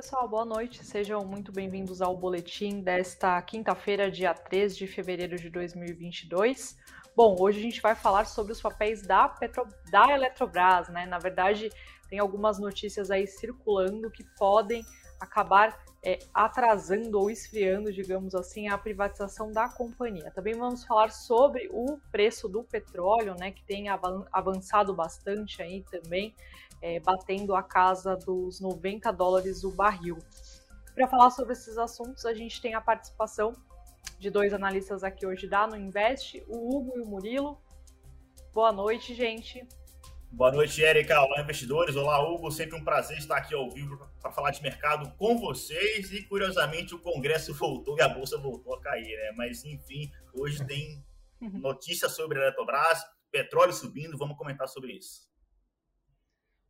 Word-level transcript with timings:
pessoal, 0.00 0.26
boa 0.26 0.46
noite. 0.46 0.82
Sejam 0.82 1.22
muito 1.26 1.52
bem-vindos 1.52 2.00
ao 2.00 2.16
boletim 2.16 2.80
desta 2.80 3.42
quinta-feira, 3.42 4.10
dia 4.10 4.32
3 4.32 4.74
de 4.74 4.86
fevereiro 4.86 5.36
de 5.36 5.50
2022. 5.50 6.78
Bom, 7.14 7.36
hoje 7.38 7.58
a 7.58 7.62
gente 7.62 7.82
vai 7.82 7.94
falar 7.94 8.24
sobre 8.24 8.50
os 8.50 8.62
papéis 8.62 9.02
da, 9.02 9.28
Petro... 9.28 9.68
da 9.90 10.10
Eletrobras, 10.10 10.88
né? 10.88 11.04
Na 11.04 11.18
verdade, 11.18 11.68
tem 12.08 12.18
algumas 12.18 12.58
notícias 12.58 13.10
aí 13.10 13.26
circulando 13.26 14.10
que 14.10 14.24
podem 14.38 14.82
acabar 15.20 15.78
é, 16.02 16.18
atrasando 16.32 17.18
ou 17.18 17.30
esfriando, 17.30 17.92
digamos 17.92 18.34
assim, 18.34 18.68
a 18.68 18.78
privatização 18.78 19.52
da 19.52 19.68
companhia. 19.68 20.30
Também 20.30 20.54
vamos 20.54 20.82
falar 20.82 21.10
sobre 21.10 21.68
o 21.70 21.98
preço 22.10 22.48
do 22.48 22.64
petróleo, 22.64 23.34
né, 23.38 23.50
que 23.50 23.62
tem 23.64 23.90
avançado 24.32 24.94
bastante 24.94 25.60
aí 25.60 25.84
também, 25.90 26.34
é, 26.82 26.98
batendo 27.00 27.54
a 27.54 27.62
casa 27.62 28.16
dos 28.16 28.60
90 28.60 29.10
dólares 29.12 29.64
o 29.64 29.70
barril. 29.70 30.18
Para 30.94 31.06
falar 31.06 31.30
sobre 31.30 31.52
esses 31.52 31.78
assuntos, 31.78 32.24
a 32.26 32.34
gente 32.34 32.60
tem 32.60 32.74
a 32.74 32.80
participação 32.80 33.52
de 34.18 34.30
dois 34.30 34.52
analistas 34.52 35.02
aqui 35.02 35.26
hoje 35.26 35.46
da 35.46 35.66
No 35.66 35.76
Invest, 35.76 36.44
o 36.48 36.76
Hugo 36.76 36.98
e 36.98 37.00
o 37.00 37.06
Murilo. 37.06 37.60
Boa 38.52 38.72
noite, 38.72 39.14
gente. 39.14 39.66
Boa 40.32 40.52
noite, 40.52 40.80
Erika. 40.80 41.20
Olá, 41.20 41.40
investidores. 41.40 41.96
Olá, 41.96 42.22
Hugo. 42.22 42.50
Sempre 42.52 42.76
um 42.76 42.84
prazer 42.84 43.18
estar 43.18 43.36
aqui 43.36 43.54
ao 43.54 43.70
vivo 43.70 43.98
para 44.20 44.30
falar 44.30 44.50
de 44.50 44.62
mercado 44.62 45.10
com 45.16 45.38
vocês. 45.38 46.12
E, 46.12 46.22
curiosamente, 46.24 46.94
o 46.94 46.98
Congresso 46.98 47.54
voltou 47.58 47.96
e 47.96 48.02
a 48.02 48.08
Bolsa 48.08 48.38
voltou 48.38 48.74
a 48.74 48.80
cair, 48.80 49.16
né? 49.16 49.32
Mas, 49.36 49.64
enfim, 49.64 50.10
hoje 50.34 50.64
tem 50.66 51.04
notícias 51.40 52.12
sobre 52.12 52.38
a 52.38 52.42
Eletrobras, 52.42 53.02
petróleo 53.30 53.72
subindo. 53.72 54.18
Vamos 54.18 54.36
comentar 54.36 54.68
sobre 54.68 54.92
isso. 54.92 55.29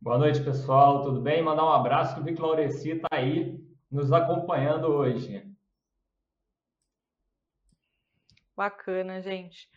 Boa 0.03 0.17
noite, 0.17 0.43
pessoal. 0.43 1.03
Tudo 1.03 1.21
bem? 1.21 1.43
Mandar 1.43 1.63
um 1.63 1.71
abraço 1.71 2.15
que 2.15 2.21
o 2.21 2.23
Vic 2.23 2.41
Laureci 2.41 2.89
está 2.89 3.07
aí 3.11 3.63
nos 3.91 4.11
acompanhando 4.11 4.85
hoje. 4.85 5.47
Bacana, 8.57 9.21
gente. 9.21 9.69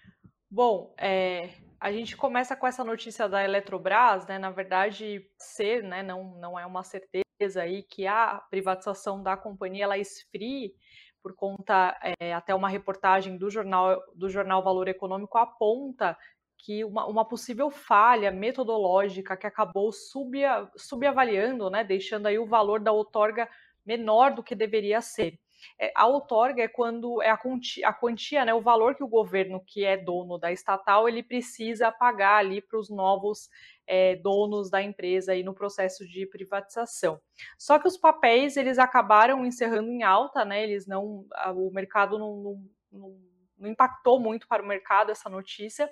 Bom, 0.50 0.94
é, 0.98 1.50
a 1.78 1.92
gente 1.92 2.16
começa 2.16 2.56
com 2.56 2.66
essa 2.66 2.82
notícia 2.82 3.28
da 3.28 3.44
Eletrobras, 3.44 4.26
né? 4.26 4.38
Na 4.38 4.50
verdade, 4.50 5.30
ser, 5.36 5.82
né? 5.82 6.02
Não, 6.02 6.34
não 6.36 6.58
é 6.58 6.64
uma 6.64 6.82
certeza 6.82 7.60
aí 7.60 7.82
que 7.82 8.06
a 8.06 8.42
privatização 8.48 9.22
da 9.22 9.36
companhia 9.36 9.84
ela 9.84 9.98
esfrie 9.98 10.74
por 11.22 11.34
conta 11.34 11.98
é, 12.18 12.32
até 12.32 12.54
uma 12.54 12.70
reportagem 12.70 13.36
do 13.36 13.50
jornal 13.50 13.98
do 14.14 14.30
jornal 14.30 14.62
Valor 14.62 14.88
Econômico 14.88 15.36
aponta 15.36 16.16
que 16.64 16.82
uma, 16.82 17.06
uma 17.06 17.24
possível 17.26 17.70
falha 17.70 18.30
metodológica 18.30 19.36
que 19.36 19.46
acabou 19.46 19.92
subia, 19.92 20.66
subavaliando, 20.74 21.68
né, 21.68 21.84
deixando 21.84 22.26
aí 22.26 22.38
o 22.38 22.46
valor 22.46 22.80
da 22.80 22.90
outorga 22.90 23.46
menor 23.84 24.34
do 24.34 24.42
que 24.42 24.54
deveria 24.54 25.02
ser. 25.02 25.38
É, 25.78 25.92
a 25.94 26.06
outorga 26.06 26.62
é 26.62 26.68
quando 26.68 27.20
é 27.20 27.28
a 27.28 27.36
quantia, 27.36 27.86
a 27.86 27.92
quantia, 27.92 28.46
né, 28.46 28.54
o 28.54 28.62
valor 28.62 28.94
que 28.94 29.04
o 29.04 29.08
governo, 29.08 29.62
que 29.66 29.84
é 29.84 29.98
dono 29.98 30.38
da 30.38 30.50
estatal, 30.52 31.06
ele 31.06 31.22
precisa 31.22 31.92
pagar 31.92 32.38
ali 32.38 32.62
para 32.62 32.78
os 32.78 32.88
novos 32.88 33.50
é, 33.86 34.16
donos 34.16 34.70
da 34.70 34.80
empresa 34.80 35.32
aí 35.32 35.42
no 35.42 35.54
processo 35.54 36.06
de 36.08 36.26
privatização. 36.26 37.20
Só 37.58 37.78
que 37.78 37.86
os 37.86 37.98
papéis 37.98 38.56
eles 38.56 38.78
acabaram 38.78 39.44
encerrando 39.44 39.90
em 39.90 40.02
alta, 40.02 40.46
né? 40.46 40.62
Eles 40.62 40.86
não, 40.86 41.26
o 41.54 41.70
mercado 41.70 42.18
não, 42.18 42.36
não, 42.36 42.64
não, 42.90 43.18
não 43.58 43.70
impactou 43.70 44.18
muito 44.18 44.48
para 44.48 44.62
o 44.62 44.66
mercado 44.66 45.10
essa 45.10 45.28
notícia 45.28 45.90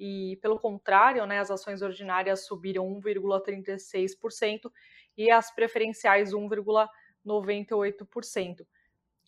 e 0.00 0.36
pelo 0.36 0.58
contrário, 0.58 1.26
né, 1.26 1.38
as 1.38 1.50
ações 1.50 1.82
ordinárias 1.82 2.46
subiram 2.46 2.88
1,36% 2.88 4.72
e 5.16 5.30
as 5.30 5.54
preferenciais 5.54 6.32
1,98%. 6.32 8.66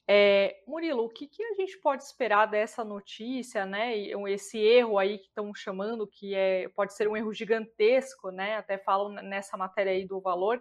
É, 0.09 0.63
Murilo, 0.67 1.05
o 1.05 1.11
que, 1.11 1.29
que, 1.29 1.45
a 1.45 1.55
gente 1.55 1.79
pode 1.79 2.03
esperar 2.03 2.47
dessa 2.47 2.83
notícia, 2.83 3.65
né? 3.65 3.97
Esse 4.29 4.59
erro 4.59 4.99
aí 4.99 5.19
que 5.19 5.27
estão 5.27 5.55
chamando, 5.55 6.09
que 6.09 6.35
é, 6.35 6.69
pode 6.71 6.93
ser 6.95 7.07
um 7.07 7.17
erro 7.17 7.33
gigantesco, 7.33 8.31
né? 8.31 8.57
Até 8.57 8.79
falam 8.79 9.11
nessa 9.23 9.57
matéria 9.57 9.93
aí 9.93 10.05
do 10.05 10.21
valor. 10.21 10.61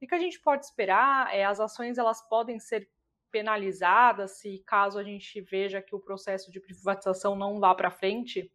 O 0.00 0.06
que 0.06 0.14
a 0.14 0.18
gente 0.18 0.38
pode 0.40 0.66
esperar? 0.66 1.34
É, 1.34 1.44
as 1.44 1.58
ações 1.58 1.98
elas 1.98 2.22
podem 2.28 2.60
ser 2.60 2.88
penalizadas 3.30 4.38
se 4.38 4.62
caso 4.66 4.98
a 4.98 5.02
gente 5.02 5.40
veja 5.40 5.82
que 5.82 5.94
o 5.94 6.00
processo 6.00 6.50
de 6.50 6.60
privatização 6.60 7.34
não 7.34 7.58
vá 7.58 7.74
para 7.74 7.90
frente? 7.90 8.50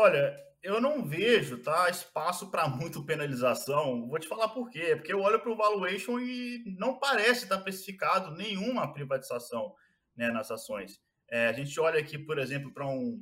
Olha, 0.00 0.32
eu 0.62 0.80
não 0.80 1.04
vejo 1.04 1.58
tá, 1.58 1.90
espaço 1.90 2.52
para 2.52 2.68
muito 2.68 3.04
penalização. 3.04 4.06
Vou 4.06 4.16
te 4.20 4.28
falar 4.28 4.46
por 4.50 4.70
quê. 4.70 4.94
Porque 4.94 5.12
eu 5.12 5.20
olho 5.20 5.40
para 5.40 5.50
o 5.50 5.56
valuation 5.56 6.20
e 6.20 6.62
não 6.78 7.00
parece 7.00 7.42
estar 7.42 7.56
especificado 7.56 8.30
nenhuma 8.36 8.92
privatização 8.92 9.74
né, 10.16 10.30
nas 10.30 10.52
ações. 10.52 11.00
É, 11.28 11.48
a 11.48 11.52
gente 11.52 11.80
olha 11.80 11.98
aqui, 11.98 12.16
por 12.16 12.38
exemplo, 12.38 12.72
para 12.72 12.86
um 12.86 13.20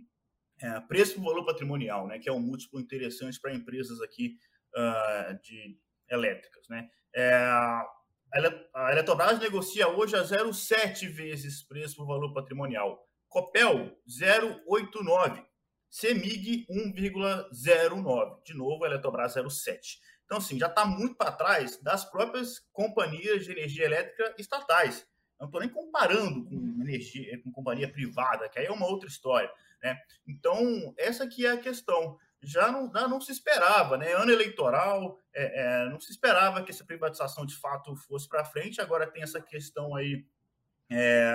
é, 0.61 0.79
preço 0.81 1.19
valor 1.19 1.47
patrimonial, 1.47 2.07
né, 2.07 2.19
que 2.19 2.29
é 2.29 2.33
um 2.33 2.41
múltiplo 2.41 2.79
interessante 2.79 3.41
para 3.41 3.55
empresas 3.55 4.03
aqui 4.03 4.37
uh, 4.77 5.41
de 5.41 5.79
elétricas. 6.11 6.69
Né? 6.69 6.91
É, 7.15 7.39
a 8.75 8.93
Eletrobras 8.93 9.39
negocia 9.39 9.89
hoje 9.89 10.15
a 10.15 10.23
0,7 10.23 11.09
vezes 11.09 11.63
preço 11.63 12.05
valor 12.05 12.35
patrimonial. 12.35 13.03
Copel, 13.31 13.99
0,89 14.07 15.43
CEMIG 15.91 16.67
1,09. 16.69 18.43
De 18.45 18.55
novo, 18.55 18.85
a 18.85 18.89
Eletrobras 18.89 19.35
0,7. 19.35 19.99
Então, 20.25 20.39
assim, 20.39 20.59
já 20.59 20.67
está 20.67 20.85
muito 20.85 21.15
para 21.15 21.33
trás 21.33 21.81
das 21.81 22.05
próprias 22.05 22.59
companhias 22.73 23.45
de 23.45 23.53
energia 23.53 23.85
elétrica 23.85 24.35
estatais. 24.39 25.07
Não 25.39 25.47
estou 25.47 25.61
nem 25.61 25.71
comparando 25.71 26.45
com 26.45 26.83
energia, 26.83 27.41
com 27.43 27.53
companhia 27.53 27.91
privada, 27.91 28.49
que 28.49 28.59
aí 28.59 28.67
é 28.67 28.73
uma 28.73 28.87
outra 28.87 29.09
história. 29.09 29.51
Né? 29.83 29.97
Então, 30.27 30.95
essa 30.99 31.25
aqui 31.25 31.47
é 31.47 31.53
a 31.53 31.59
questão. 31.59 32.19
Já 32.43 32.71
não, 32.71 32.91
já 32.93 33.09
não 33.09 33.21
se 33.21 33.33
esperava, 33.33 33.97
né? 33.97 34.13
Ano 34.13 34.31
eleitoral, 34.31 35.19
é, 35.35 35.85
é, 35.85 35.89
não 35.89 35.99
se 35.99 36.11
esperava 36.11 36.63
que 36.63 36.71
essa 36.71 36.85
privatização 36.85 37.47
de 37.47 37.57
fato 37.57 37.95
fosse 37.97 38.29
para 38.29 38.45
frente. 38.45 38.81
Agora 38.81 39.11
tem 39.11 39.23
essa 39.23 39.41
questão 39.41 39.95
aí 39.95 40.25
é, 40.91 41.35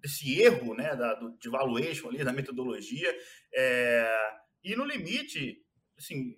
desse 0.00 0.40
erro 0.40 0.74
né, 0.74 0.94
da, 0.96 1.14
do, 1.14 1.36
de 1.38 1.48
valuation 1.48 2.08
ali, 2.08 2.24
da 2.24 2.32
metodologia. 2.32 3.14
É, 3.54 4.10
e 4.62 4.76
no 4.76 4.84
limite, 4.84 5.56
assim, 5.98 6.34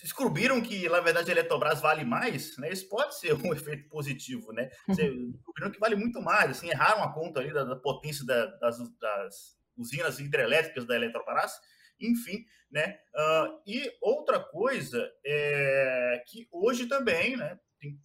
descobriram 0.00 0.60
que, 0.60 0.88
na 0.88 1.00
verdade, 1.00 1.30
a 1.30 1.32
Eletrobras 1.32 1.80
vale 1.80 2.04
mais, 2.04 2.56
né? 2.58 2.70
Isso 2.72 2.88
pode 2.88 3.18
ser 3.18 3.34
um 3.34 3.52
efeito 3.54 3.88
positivo, 3.88 4.52
né? 4.52 4.70
Uhum. 4.88 5.32
Descobriram 5.32 5.70
que 5.70 5.78
vale 5.78 5.96
muito 5.96 6.20
mais, 6.20 6.50
assim, 6.50 6.68
erraram 6.68 7.02
a 7.02 7.12
conta 7.12 7.40
ali 7.40 7.52
da, 7.52 7.64
da 7.64 7.76
potência 7.76 8.24
da, 8.24 8.46
das, 8.56 8.78
das, 8.98 9.58
usinas 9.76 10.18
hidrelétricas 10.18 10.84
da 10.84 10.96
Eletrobras, 10.96 11.52
enfim, 12.00 12.44
né? 12.70 12.98
Uh, 13.14 13.62
e 13.66 13.90
outra 14.02 14.40
coisa 14.40 15.08
é 15.24 16.22
que 16.26 16.48
hoje 16.52 16.86
também, 16.86 17.36
né? 17.36 17.58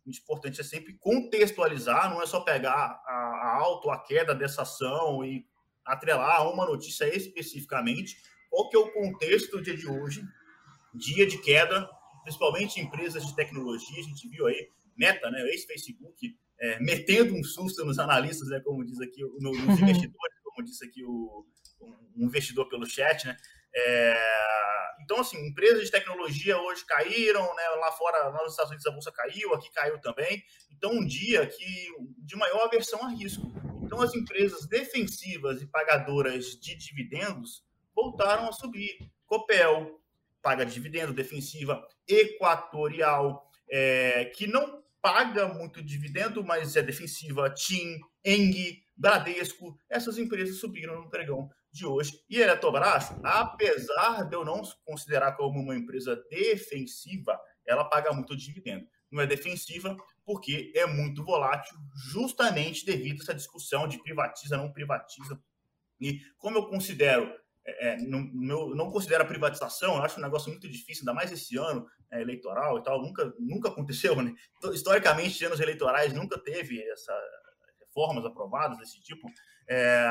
Importante 0.05 0.61
é 0.61 0.63
sempre 0.63 0.93
contextualizar, 0.99 2.09
não 2.09 2.21
é 2.21 2.25
só 2.25 2.41
pegar 2.41 3.01
a, 3.05 3.57
alta 3.59 3.87
ou 3.87 3.93
a 3.93 4.03
queda 4.03 4.35
dessa 4.35 4.61
ação 4.61 5.23
e 5.25 5.45
atrelar 5.85 6.41
a 6.41 6.49
uma 6.49 6.65
notícia 6.65 7.05
especificamente. 7.15 8.15
Qual 8.49 8.69
que 8.69 8.75
é 8.75 8.79
o 8.79 8.91
contexto 8.91 9.57
do 9.57 9.63
dia 9.63 9.75
de 9.75 9.87
hoje? 9.87 10.23
Dia 10.93 11.25
de 11.25 11.39
queda, 11.39 11.89
principalmente 12.23 12.79
em 12.79 12.83
empresas 12.83 13.25
de 13.25 13.35
tecnologia. 13.35 13.99
A 13.99 14.03
gente 14.03 14.27
viu 14.29 14.45
aí 14.47 14.69
Meta, 14.95 15.31
né, 15.31 15.41
ex-Facebook, 15.47 16.37
é, 16.59 16.79
metendo 16.79 17.33
um 17.33 17.43
susto 17.43 17.83
nos 17.83 17.97
analistas, 17.97 18.47
né, 18.49 18.59
como 18.59 18.85
diz 18.85 18.99
aqui, 19.01 19.21
no, 19.23 19.51
nos 19.51 19.59
uhum. 19.59 19.73
investidores, 19.73 20.39
como 20.43 20.63
disse 20.63 20.85
aqui 20.85 21.03
o, 21.03 21.45
um 22.15 22.25
investidor 22.25 22.69
pelo 22.69 22.85
chat, 22.85 23.25
né? 23.25 23.35
É, 23.75 24.33
então, 25.01 25.19
assim, 25.19 25.37
empresas 25.47 25.83
de 25.83 25.91
tecnologia 25.91 26.57
hoje 26.57 26.85
caíram, 26.85 27.43
né? 27.55 27.63
Lá 27.79 27.91
fora, 27.91 28.29
lá 28.29 28.43
nos 28.43 28.51
Estados 28.51 28.71
Unidos, 28.71 28.87
a 28.87 28.91
bolsa 28.91 29.11
caiu, 29.11 29.53
aqui 29.53 29.71
caiu 29.71 29.99
também. 29.99 30.43
Então, 30.71 30.91
um 30.91 31.05
dia 31.05 31.45
que 31.45 31.87
de 32.19 32.35
maior 32.35 32.65
aversão 32.65 33.03
a 33.03 33.09
risco. 33.09 33.51
Então, 33.81 34.01
as 34.01 34.13
empresas 34.13 34.67
defensivas 34.67 35.61
e 35.61 35.67
pagadoras 35.67 36.57
de 36.59 36.75
dividendos 36.75 37.63
voltaram 37.93 38.47
a 38.47 38.51
subir. 38.51 38.97
Copel 39.25 39.99
paga 40.41 40.65
dividendo, 40.65 41.13
defensiva, 41.13 41.87
Equatorial, 42.07 43.49
é, 43.69 44.25
que 44.25 44.45
não 44.45 44.83
paga 45.01 45.47
muito 45.47 45.81
dividendo, 45.81 46.43
mas 46.43 46.75
é 46.75 46.81
defensiva, 46.81 47.49
TIM, 47.49 47.99
Eng, 48.23 48.83
Bradesco, 48.95 49.77
essas 49.89 50.17
empresas 50.17 50.57
subiram 50.57 51.01
no 51.01 51.09
pregão 51.09 51.49
de 51.73 51.85
hoje. 51.85 52.23
E 52.29 52.41
a 52.41 52.45
Eletrobras, 52.45 53.11
apesar 53.23 54.23
de 54.29 54.35
eu 54.35 54.45
não 54.45 54.61
considerar 54.85 55.33
como 55.33 55.59
uma 55.59 55.75
empresa 55.75 56.15
defensiva, 56.29 57.39
ela 57.65 57.83
paga 57.83 58.13
muito 58.13 58.37
dividendo. 58.37 58.87
Não 59.11 59.21
é 59.21 59.27
defensiva 59.27 59.97
porque 60.23 60.71
é 60.75 60.85
muito 60.85 61.23
volátil, 61.23 61.75
justamente 62.11 62.85
devido 62.85 63.19
a 63.19 63.23
essa 63.23 63.33
discussão 63.33 63.87
de 63.87 64.01
privatiza, 64.01 64.55
não 64.55 64.71
privatiza. 64.71 65.41
E 65.99 66.19
como 66.37 66.57
eu 66.57 66.67
considero 66.67 67.29
é, 67.65 67.89
é 67.89 67.97
não, 67.97 68.21
não, 68.33 68.69
não 68.69 68.91
considero 68.91 69.23
a 69.23 69.27
privatização, 69.27 69.95
eu 69.95 70.03
acho 70.03 70.19
um 70.19 70.23
negócio 70.23 70.49
muito 70.49 70.69
difícil, 70.69 71.01
ainda 71.01 71.13
mais 71.13 71.31
esse 71.31 71.57
ano 71.57 71.87
é, 72.11 72.21
eleitoral 72.21 72.77
e 72.77 72.83
tal, 72.83 73.01
nunca, 73.01 73.33
nunca 73.39 73.69
aconteceu, 73.69 74.15
né? 74.21 74.33
Historicamente, 74.71 75.43
anos 75.45 75.59
eleitorais 75.59 76.13
nunca 76.13 76.37
teve 76.37 76.81
essa 76.91 77.13
reformas 77.93 78.25
aprovadas 78.25 78.77
desse 78.79 78.99
tipo. 79.01 79.27
É, 79.67 80.09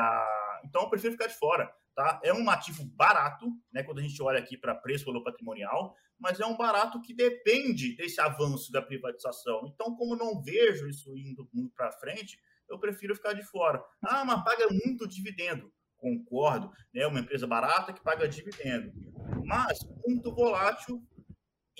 então, 0.63 0.83
eu 0.83 0.89
prefiro 0.89 1.13
ficar 1.13 1.27
de 1.27 1.35
fora. 1.35 1.73
Tá? 1.95 2.19
É 2.23 2.33
um 2.33 2.49
ativo 2.49 2.83
barato, 2.85 3.45
né, 3.71 3.83
quando 3.83 3.99
a 3.99 4.01
gente 4.01 4.19
olha 4.21 4.39
aqui 4.39 4.57
para 4.57 4.73
preço 4.73 5.05
valor 5.05 5.23
patrimonial, 5.23 5.95
mas 6.19 6.39
é 6.39 6.45
um 6.45 6.57
barato 6.57 6.99
que 7.01 7.13
depende 7.13 7.95
desse 7.95 8.19
avanço 8.19 8.71
da 8.71 8.81
privatização. 8.81 9.61
Então, 9.67 9.95
como 9.95 10.15
não 10.15 10.41
vejo 10.41 10.87
isso 10.87 11.15
indo 11.15 11.47
muito 11.53 11.73
para 11.75 11.91
frente, 11.91 12.39
eu 12.67 12.79
prefiro 12.79 13.15
ficar 13.15 13.33
de 13.33 13.43
fora. 13.43 13.83
Ah, 14.03 14.25
mas 14.25 14.43
paga 14.43 14.67
muito 14.69 15.07
dividendo. 15.07 15.71
Concordo, 15.97 16.71
né? 16.93 17.05
Uma 17.05 17.19
empresa 17.19 17.45
barata 17.45 17.93
que 17.93 18.01
paga 18.01 18.27
dividendo, 18.27 18.91
mas 19.45 19.79
muito 20.05 20.33
volátil 20.33 21.01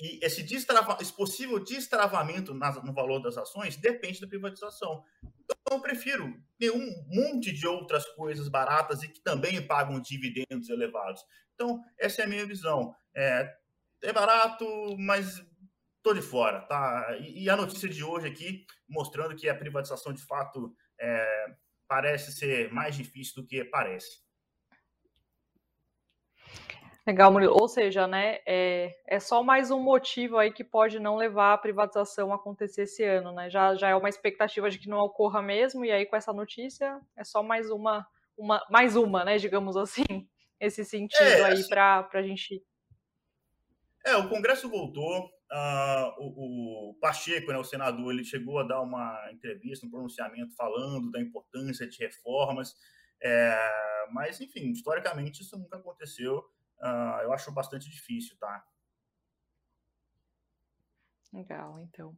e 0.00 0.18
esse, 0.24 0.42
destrava, 0.42 0.98
esse 1.00 1.12
possível 1.12 1.62
destravamento 1.62 2.52
no 2.52 2.92
valor 2.92 3.20
das 3.20 3.36
ações 3.36 3.76
depende 3.76 4.20
da 4.20 4.26
privatização. 4.26 5.04
Eu 5.74 5.80
prefiro 5.80 6.32
ter 6.58 6.70
um 6.70 7.04
monte 7.08 7.52
de 7.52 7.66
outras 7.66 8.06
coisas 8.14 8.48
baratas 8.48 9.02
e 9.02 9.08
que 9.08 9.20
também 9.20 9.66
pagam 9.66 10.00
dividendos 10.00 10.68
elevados. 10.68 11.20
Então, 11.54 11.80
essa 11.98 12.22
é 12.22 12.24
a 12.24 12.28
minha 12.28 12.46
visão. 12.46 12.94
É, 13.14 13.52
é 14.02 14.12
barato, 14.12 14.64
mas 14.98 15.44
estou 15.96 16.14
de 16.14 16.22
fora. 16.22 16.60
Tá? 16.62 17.16
E, 17.20 17.44
e, 17.44 17.50
a 17.50 17.56
notícia 17.56 17.88
de 17.88 18.04
hoje 18.04 18.28
aqui, 18.28 18.64
mostrando 18.88 19.34
que 19.34 19.48
a 19.48 19.54
privatização, 19.54 20.12
de 20.12 20.24
fato, 20.24 20.72
é, 21.00 21.46
parece 21.88 22.32
ser 22.32 22.72
mais 22.72 22.94
difícil 22.94 23.42
do 23.42 23.46
que 23.46 23.64
parece. 23.64 24.23
Legal, 27.06 27.30
Murilo. 27.30 27.52
Ou 27.52 27.68
seja, 27.68 28.06
né, 28.06 28.38
é, 28.46 28.96
é 29.06 29.20
só 29.20 29.42
mais 29.42 29.70
um 29.70 29.78
motivo 29.78 30.38
aí 30.38 30.50
que 30.50 30.64
pode 30.64 30.98
não 30.98 31.16
levar 31.16 31.52
a 31.52 31.58
privatização 31.58 32.32
a 32.32 32.36
acontecer 32.36 32.82
esse 32.82 33.04
ano, 33.04 33.30
né? 33.30 33.50
Já, 33.50 33.74
já 33.74 33.90
é 33.90 33.94
uma 33.94 34.08
expectativa 34.08 34.70
de 34.70 34.78
que 34.78 34.88
não 34.88 34.98
ocorra 34.98 35.42
mesmo, 35.42 35.84
e 35.84 35.92
aí 35.92 36.06
com 36.06 36.16
essa 36.16 36.32
notícia 36.32 36.98
é 37.14 37.22
só 37.22 37.42
mais 37.42 37.70
uma, 37.70 38.06
uma 38.38 38.64
mais 38.70 38.96
uma, 38.96 39.22
né, 39.22 39.36
digamos 39.36 39.76
assim, 39.76 40.02
esse 40.58 40.82
sentido 40.82 41.22
é, 41.22 41.44
aí 41.44 41.52
assim, 41.52 41.68
para 41.68 42.08
a 42.10 42.22
gente. 42.22 42.64
É, 44.06 44.16
o 44.16 44.28
Congresso 44.30 44.70
voltou, 44.70 45.26
uh, 45.26 46.08
o, 46.18 46.90
o, 46.90 46.94
Pacheco, 47.00 47.52
né, 47.52 47.58
o 47.58 47.64
senador, 47.64 48.14
ele 48.14 48.24
chegou 48.24 48.58
a 48.58 48.62
dar 48.62 48.80
uma 48.80 49.30
entrevista, 49.30 49.86
um 49.86 49.90
pronunciamento 49.90 50.54
falando 50.56 51.10
da 51.10 51.20
importância 51.20 51.86
de 51.86 51.98
reformas, 51.98 52.74
é, 53.22 53.58
mas, 54.10 54.40
enfim, 54.40 54.70
historicamente 54.70 55.42
isso 55.42 55.58
nunca 55.58 55.76
aconteceu 55.76 56.42
uh, 56.84 57.22
eu 57.22 57.32
acho 57.32 57.52
bastante 57.52 57.90
difícil, 57.90 58.36
tá? 58.38 58.64
Legal, 61.32 61.80
então. 61.80 62.16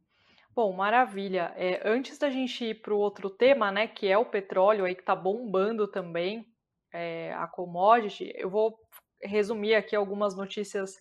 Bom, 0.53 0.73
maravilha. 0.73 1.53
É, 1.55 1.87
antes 1.87 2.17
da 2.17 2.29
gente 2.29 2.65
ir 2.65 2.81
para 2.81 2.93
o 2.93 2.97
outro 2.97 3.29
tema, 3.29 3.71
né, 3.71 3.87
que 3.87 4.07
é 4.07 4.17
o 4.17 4.25
petróleo 4.25 4.85
aí 4.85 4.95
que 4.95 5.01
está 5.01 5.15
bombando 5.15 5.87
também, 5.87 6.45
é, 6.93 7.33
a 7.33 7.47
commodity, 7.47 8.31
eu 8.35 8.49
vou 8.49 8.77
resumir 9.21 9.75
aqui 9.75 9.95
algumas 9.95 10.35
notícias 10.35 10.99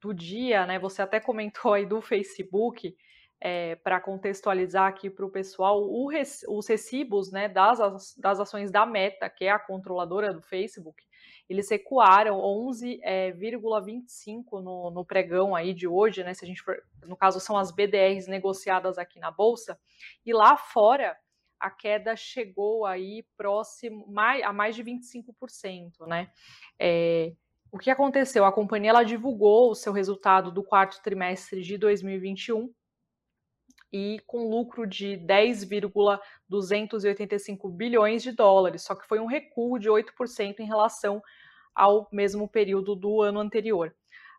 do 0.00 0.14
dia, 0.14 0.66
né? 0.66 0.78
Você 0.78 1.02
até 1.02 1.20
comentou 1.20 1.74
aí 1.74 1.86
do 1.86 2.00
Facebook, 2.00 2.94
é, 3.40 3.76
para 3.76 4.00
contextualizar 4.00 4.86
aqui 4.86 5.08
para 5.08 5.24
o 5.24 5.30
pessoal, 5.30 5.80
os 5.82 6.68
recibos 6.68 7.32
né, 7.32 7.48
das, 7.48 8.14
das 8.18 8.38
ações 8.38 8.70
da 8.70 8.84
Meta, 8.84 9.30
que 9.30 9.46
é 9.46 9.50
a 9.50 9.58
controladora 9.58 10.32
do 10.32 10.42
Facebook, 10.42 11.02
eles 11.50 11.68
recuaram 11.68 12.38
11,25 12.38 13.00
é, 13.02 13.32
no, 14.62 14.90
no, 14.92 15.04
pregão 15.04 15.56
aí 15.56 15.74
de 15.74 15.88
hoje, 15.88 16.22
né? 16.22 16.32
Se 16.32 16.44
a 16.44 16.48
gente 16.48 16.62
for, 16.62 16.80
no 17.04 17.16
caso 17.16 17.40
são 17.40 17.58
as 17.58 17.72
BDRs 17.72 18.28
negociadas 18.28 18.98
aqui 18.98 19.18
na 19.18 19.32
bolsa, 19.32 19.76
e 20.24 20.32
lá 20.32 20.56
fora 20.56 21.16
a 21.58 21.68
queda 21.68 22.14
chegou 22.14 22.86
aí 22.86 23.26
próximo 23.36 24.06
mais, 24.06 24.44
a 24.44 24.52
mais 24.52 24.76
de 24.76 24.84
25%, 24.84 26.06
né? 26.06 26.30
É, 26.78 27.32
o 27.72 27.78
que 27.78 27.90
aconteceu? 27.90 28.44
A 28.44 28.52
companhia 28.52 28.90
ela 28.90 29.02
divulgou 29.02 29.72
o 29.72 29.74
seu 29.74 29.92
resultado 29.92 30.52
do 30.52 30.62
quarto 30.62 31.02
trimestre 31.02 31.62
de 31.62 31.76
2021 31.76 32.72
e 33.92 34.20
com 34.24 34.48
lucro 34.48 34.86
de 34.86 35.16
10,285 35.16 37.68
bilhões 37.70 38.22
de 38.22 38.30
dólares, 38.30 38.82
só 38.82 38.94
que 38.94 39.08
foi 39.08 39.18
um 39.18 39.26
recuo 39.26 39.80
de 39.80 39.88
8% 39.88 40.60
em 40.60 40.66
relação 40.66 41.20
ao 41.74 42.08
mesmo 42.12 42.48
período 42.48 42.94
do 42.94 43.22
ano 43.22 43.40
anterior. 43.40 43.94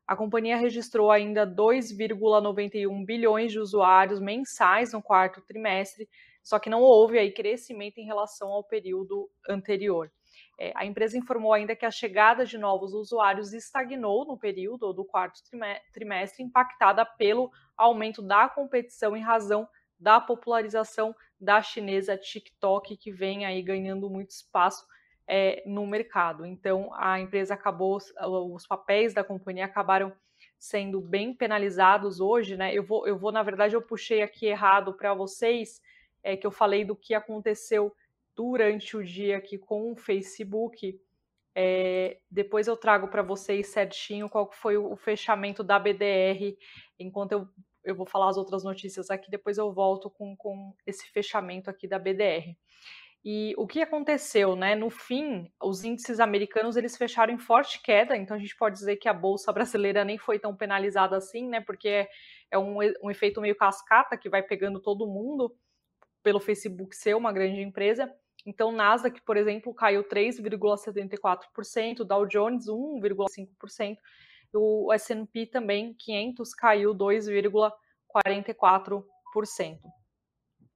A 0.07 0.15
companhia 0.15 0.57
registrou 0.57 1.09
ainda 1.09 1.47
2,91 1.47 3.05
bilhões 3.05 3.51
de 3.51 3.59
usuários 3.59 4.19
mensais 4.19 4.91
no 4.91 5.01
quarto 5.01 5.41
trimestre, 5.41 6.09
só 6.43 6.59
que 6.59 6.69
não 6.69 6.81
houve 6.81 7.17
aí 7.17 7.31
crescimento 7.31 7.97
em 7.99 8.05
relação 8.05 8.49
ao 8.49 8.63
período 8.63 9.29
anterior. 9.47 10.11
É, 10.59 10.71
a 10.75 10.85
empresa 10.85 11.17
informou 11.17 11.53
ainda 11.53 11.75
que 11.75 11.85
a 11.85 11.91
chegada 11.91 12.45
de 12.45 12.57
novos 12.57 12.93
usuários 12.93 13.53
estagnou 13.53 14.25
no 14.25 14.37
período 14.37 14.91
do 14.93 15.05
quarto 15.05 15.39
trimestre, 15.91 16.43
impactada 16.43 17.05
pelo 17.05 17.49
aumento 17.77 18.21
da 18.21 18.47
competição 18.49 19.15
em 19.15 19.21
razão 19.21 19.67
da 19.99 20.19
popularização 20.19 21.15
da 21.39 21.61
chinesa 21.61 22.17
TikTok, 22.17 22.97
que 22.97 23.11
vem 23.11 23.45
aí 23.45 23.61
ganhando 23.61 24.09
muito 24.09 24.31
espaço 24.31 24.85
é, 25.27 25.63
no 25.65 25.85
mercado. 25.87 26.45
Então, 26.45 26.93
a 26.93 27.19
empresa 27.19 27.53
acabou, 27.53 27.99
os 28.53 28.67
papéis 28.67 29.13
da 29.13 29.23
companhia 29.23 29.65
acabaram 29.65 30.13
sendo 30.57 31.01
bem 31.01 31.33
penalizados 31.33 32.19
hoje, 32.19 32.55
né? 32.55 32.73
Eu 32.73 32.83
vou, 32.83 33.07
eu 33.07 33.17
vou 33.17 33.31
na 33.31 33.43
verdade, 33.43 33.75
eu 33.75 33.81
puxei 33.81 34.21
aqui 34.21 34.45
errado 34.45 34.93
para 34.93 35.13
vocês, 35.13 35.81
é, 36.23 36.37
que 36.37 36.45
eu 36.45 36.51
falei 36.51 36.85
do 36.85 36.95
que 36.95 37.13
aconteceu 37.13 37.91
durante 38.35 38.95
o 38.95 39.03
dia 39.03 39.37
aqui 39.37 39.57
com 39.57 39.91
o 39.91 39.95
Facebook. 39.95 40.99
É, 41.53 42.19
depois 42.29 42.67
eu 42.67 42.77
trago 42.77 43.07
para 43.07 43.21
vocês 43.21 43.67
certinho 43.67 44.29
qual 44.29 44.49
foi 44.51 44.77
o 44.77 44.95
fechamento 44.95 45.63
da 45.63 45.77
BDR, 45.77 46.55
enquanto 46.97 47.33
eu, 47.33 47.47
eu 47.83 47.95
vou 47.95 48.05
falar 48.05 48.29
as 48.29 48.37
outras 48.37 48.63
notícias 48.63 49.09
aqui, 49.09 49.29
depois 49.29 49.57
eu 49.57 49.71
volto 49.73 50.09
com, 50.09 50.35
com 50.35 50.73
esse 50.85 51.07
fechamento 51.09 51.69
aqui 51.69 51.87
da 51.87 51.99
BDR. 51.99 52.55
E 53.23 53.53
o 53.55 53.67
que 53.67 53.81
aconteceu, 53.81 54.55
né? 54.55 54.73
No 54.73 54.89
fim, 54.89 55.47
os 55.61 55.83
índices 55.83 56.19
americanos 56.19 56.75
eles 56.75 56.97
fecharam 56.97 57.31
em 57.31 57.37
forte 57.37 57.79
queda, 57.81 58.17
então 58.17 58.35
a 58.35 58.39
gente 58.39 58.55
pode 58.55 58.75
dizer 58.75 58.97
que 58.97 59.07
a 59.07 59.13
bolsa 59.13 59.53
brasileira 59.93 60.03
nem 60.03 60.17
foi 60.17 60.39
tão 60.39 60.55
penalizada 60.55 61.15
assim, 61.15 61.47
né? 61.47 61.61
Porque 61.61 62.07
é 62.49 62.57
um, 62.57 62.77
um 63.03 63.11
efeito 63.11 63.39
meio 63.39 63.55
cascata 63.55 64.17
que 64.17 64.29
vai 64.29 64.41
pegando 64.41 64.81
todo 64.81 65.05
mundo 65.05 65.55
pelo 66.23 66.39
Facebook 66.39 66.95
ser 66.95 67.15
uma 67.15 67.31
grande 67.31 67.61
empresa. 67.61 68.11
Então, 68.45 68.71
Nasdaq, 68.71 69.21
por 69.21 69.37
exemplo, 69.37 69.73
caiu 69.73 70.03
3,74%, 70.03 72.03
Dow 72.03 72.25
Jones 72.25 72.65
1,5%, 72.65 73.97
o 74.53 74.91
S&P 74.91 75.45
também 75.45 75.93
500 75.93 76.53
caiu 76.55 76.93
2,44%. 76.95 79.79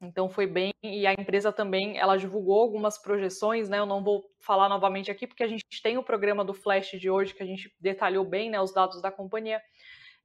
Então 0.02 0.30
foi 0.30 0.46
bem, 0.46 0.74
e 0.84 1.08
a 1.08 1.14
empresa 1.14 1.52
também, 1.52 1.98
ela 1.98 2.18
divulgou 2.18 2.62
algumas 2.62 2.98
projeções, 2.98 3.70
né? 3.70 3.80
Eu 3.80 3.86
não 3.86 4.04
vou 4.04 4.30
falar 4.40 4.68
novamente 4.68 5.10
aqui, 5.10 5.26
porque 5.26 5.44
a 5.44 5.48
gente 5.48 5.64
tem 5.82 5.98
o 5.98 6.04
programa 6.04 6.44
do 6.44 6.54
Flash 6.54 6.92
de 6.92 7.10
hoje, 7.10 7.34
que 7.34 7.42
a 7.42 7.46
gente 7.46 7.74
detalhou 7.80 8.26
bem, 8.26 8.50
né, 8.50 8.60
os 8.60 8.74
dados 8.74 9.02
da 9.02 9.12
companhia, 9.12 9.62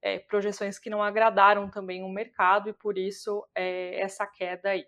é, 0.01 0.19
projeções 0.19 0.77
que 0.77 0.89
não 0.89 1.01
agradaram 1.01 1.69
também 1.69 2.03
o 2.03 2.09
mercado, 2.09 2.69
e 2.69 2.73
por 2.73 2.97
isso 2.97 3.45
é, 3.55 3.99
essa 3.99 4.27
queda 4.27 4.69
aí. 4.71 4.85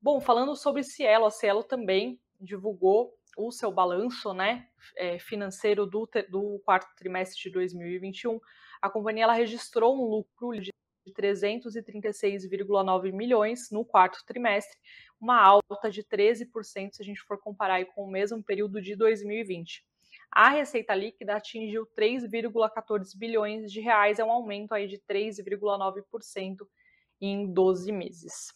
Bom, 0.00 0.20
falando 0.20 0.54
sobre 0.54 0.84
Cielo, 0.84 1.26
a 1.26 1.30
Cielo 1.30 1.64
também 1.64 2.20
divulgou 2.40 3.12
o 3.36 3.50
seu 3.50 3.72
balanço, 3.72 4.32
né, 4.32 4.68
é, 4.96 5.18
financeiro 5.18 5.84
do, 5.84 6.08
do 6.28 6.60
quarto 6.64 6.94
trimestre 6.96 7.42
de 7.42 7.50
2021. 7.50 8.38
A 8.80 8.88
companhia 8.88 9.24
ela 9.24 9.32
registrou 9.32 9.96
um 9.96 10.08
lucro 10.08 10.52
de 10.60 10.70
de 11.06 11.12
336,9 11.14 13.12
milhões 13.12 13.70
no 13.70 13.84
quarto 13.84 14.18
trimestre, 14.26 14.76
uma 15.20 15.40
alta 15.40 15.90
de 15.90 16.02
13% 16.02 16.92
se 16.92 17.02
a 17.02 17.04
gente 17.04 17.22
for 17.22 17.38
comparar 17.38 17.84
com 17.86 18.04
o 18.04 18.10
mesmo 18.10 18.42
período 18.42 18.82
de 18.82 18.96
2020. 18.96 19.84
A 20.30 20.50
receita 20.50 20.94
líquida 20.94 21.36
atingiu 21.36 21.86
3,14 21.96 23.16
bilhões 23.16 23.70
de 23.72 23.80
reais, 23.80 24.18
é 24.18 24.24
um 24.24 24.30
aumento 24.30 24.72
aí 24.72 24.88
de 24.88 24.98
3,9% 24.98 26.66
em 27.20 27.52
12 27.52 27.92
meses. 27.92 28.52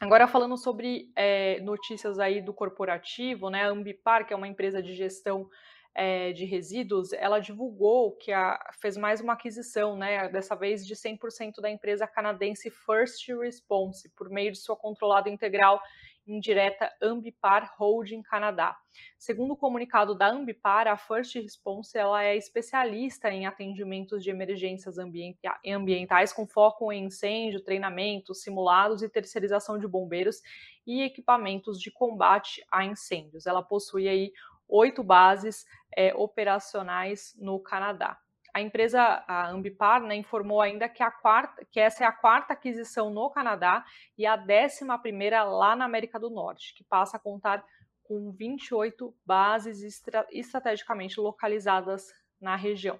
Agora 0.00 0.28
falando 0.28 0.56
sobre 0.56 1.10
é, 1.16 1.60
notícias 1.60 2.18
aí 2.18 2.40
do 2.40 2.54
corporativo, 2.54 3.50
né? 3.50 3.64
A 3.64 3.70
Ambipar, 3.70 4.26
que 4.26 4.32
é 4.32 4.36
uma 4.36 4.48
empresa 4.48 4.82
de 4.82 4.94
gestão 4.94 5.48
é, 5.94 6.32
de 6.32 6.44
resíduos, 6.44 7.12
ela 7.12 7.40
divulgou 7.40 8.12
que 8.16 8.32
a, 8.32 8.58
fez 8.80 8.96
mais 8.96 9.20
uma 9.20 9.32
aquisição, 9.32 9.96
né, 9.96 10.28
dessa 10.28 10.54
vez 10.54 10.86
de 10.86 10.94
100% 10.94 11.60
da 11.60 11.70
empresa 11.70 12.06
canadense 12.06 12.70
First 12.70 13.28
Response, 13.28 14.08
por 14.10 14.30
meio 14.30 14.52
de 14.52 14.58
sua 14.58 14.76
controlada 14.76 15.28
integral 15.28 15.80
indireta 16.26 16.92
Ambipar 17.02 17.74
Holding 17.78 18.22
Canadá. 18.22 18.76
Segundo 19.18 19.52
o 19.52 19.56
comunicado 19.56 20.14
da 20.14 20.28
Ambipar, 20.28 20.86
a 20.86 20.96
First 20.96 21.34
Response 21.34 21.96
ela 21.96 22.22
é 22.22 22.36
especialista 22.36 23.30
em 23.30 23.46
atendimentos 23.46 24.22
de 24.22 24.30
emergências 24.30 24.96
ambientais 24.98 26.32
com 26.32 26.46
foco 26.46 26.92
em 26.92 27.06
incêndio, 27.06 27.62
treinamento, 27.62 28.34
simulados 28.34 29.02
e 29.02 29.08
terceirização 29.08 29.78
de 29.78 29.88
bombeiros 29.88 30.40
e 30.86 31.02
equipamentos 31.02 31.80
de 31.80 31.90
combate 31.90 32.64
a 32.70 32.84
incêndios. 32.84 33.46
Ela 33.46 33.62
possui 33.62 34.08
aí 34.08 34.32
oito 34.70 35.02
bases 35.02 35.64
é, 35.96 36.14
operacionais 36.14 37.34
no 37.38 37.60
Canadá. 37.60 38.18
A 38.52 38.60
empresa 38.60 39.00
a 39.28 39.48
Ambipar 39.48 40.02
né, 40.02 40.16
informou 40.16 40.60
ainda 40.60 40.88
que, 40.88 41.02
a 41.02 41.10
quarta, 41.10 41.64
que 41.70 41.78
essa 41.78 42.02
é 42.04 42.06
a 42.06 42.12
quarta 42.12 42.52
aquisição 42.52 43.10
no 43.10 43.30
Canadá 43.30 43.84
e 44.18 44.26
a 44.26 44.34
décima 44.36 44.98
primeira 44.98 45.44
lá 45.44 45.76
na 45.76 45.84
América 45.84 46.18
do 46.18 46.30
Norte, 46.30 46.74
que 46.74 46.82
passa 46.82 47.16
a 47.16 47.20
contar 47.20 47.64
com 48.02 48.32
28 48.32 49.14
bases 49.24 49.82
estra 49.82 50.26
estrategicamente 50.30 51.20
localizadas 51.20 52.08
na 52.40 52.56
região. 52.56 52.98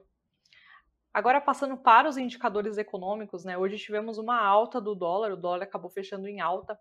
Agora, 1.12 1.40
passando 1.40 1.76
para 1.76 2.08
os 2.08 2.16
indicadores 2.16 2.78
econômicos, 2.78 3.44
né, 3.44 3.58
hoje 3.58 3.76
tivemos 3.76 4.18
uma 4.18 4.40
alta 4.40 4.80
do 4.80 4.94
dólar, 4.94 5.32
o 5.32 5.36
dólar 5.36 5.64
acabou 5.64 5.90
fechando 5.90 6.28
em 6.28 6.40
alta 6.40 6.78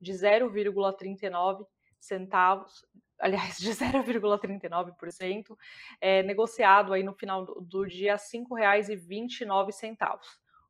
de 0.00 0.12
0,39 0.12 1.66
centavos, 1.98 2.86
aliás, 3.22 3.56
de 3.56 3.70
0,39%, 3.78 5.56
é, 6.00 6.24
negociado 6.24 6.92
aí 6.92 7.04
no 7.04 7.14
final 7.14 7.44
do, 7.62 7.86
dia 7.86 8.16
R$ 8.16 8.18
5,29. 8.18 10.18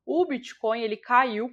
O 0.05 0.23
Bitcoin 0.25 0.83
ele 0.83 0.95
caiu 0.95 1.51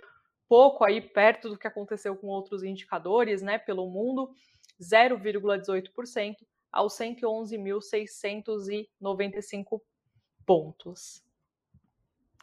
pouco 0.48 0.84
aí 0.84 1.00
perto 1.00 1.48
do 1.48 1.58
que 1.58 1.66
aconteceu 1.66 2.14
com 2.16 2.28
outros 2.28 2.62
indicadores, 2.62 3.42
né, 3.42 3.58
pelo 3.58 3.88
mundo, 3.88 4.30
0,18% 4.80 6.36
aos 6.72 6.98
111.695 6.98 9.80
pontos. 10.46 11.22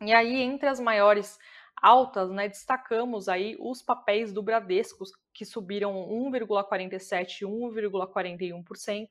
E 0.02 0.14
aí, 0.14 0.42
entre 0.42 0.70
as 0.70 0.80
maiores 0.80 1.40
altas, 1.82 2.30
né, 2.32 2.48
destacamos 2.48 3.28
aí 3.30 3.56
os 3.60 3.82
papéis 3.82 4.32
do 4.32 4.44
Bradesco, 4.44 5.06
que 5.34 5.46
subiram 5.46 6.08
1,47% 6.10 7.42
e 7.42 7.46
1,41%, 7.46 9.08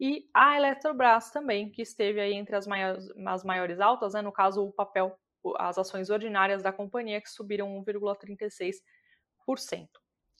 e 0.00 0.28
a 0.32 0.56
Eletrobras 0.56 1.30
também, 1.30 1.70
que 1.70 1.82
esteve 1.82 2.20
aí 2.20 2.34
entre 2.34 2.54
as 2.54 2.66
maiores, 2.66 3.08
as 3.26 3.44
maiores 3.44 3.80
altas, 3.80 4.14
né, 4.14 4.22
no 4.22 4.30
caso 4.30 4.64
o 4.64 4.72
papel, 4.72 5.18
as 5.56 5.76
ações 5.76 6.08
ordinárias 6.08 6.62
da 6.62 6.72
companhia, 6.72 7.20
que 7.20 7.30
subiram 7.30 7.84
1,36%. 7.84 9.88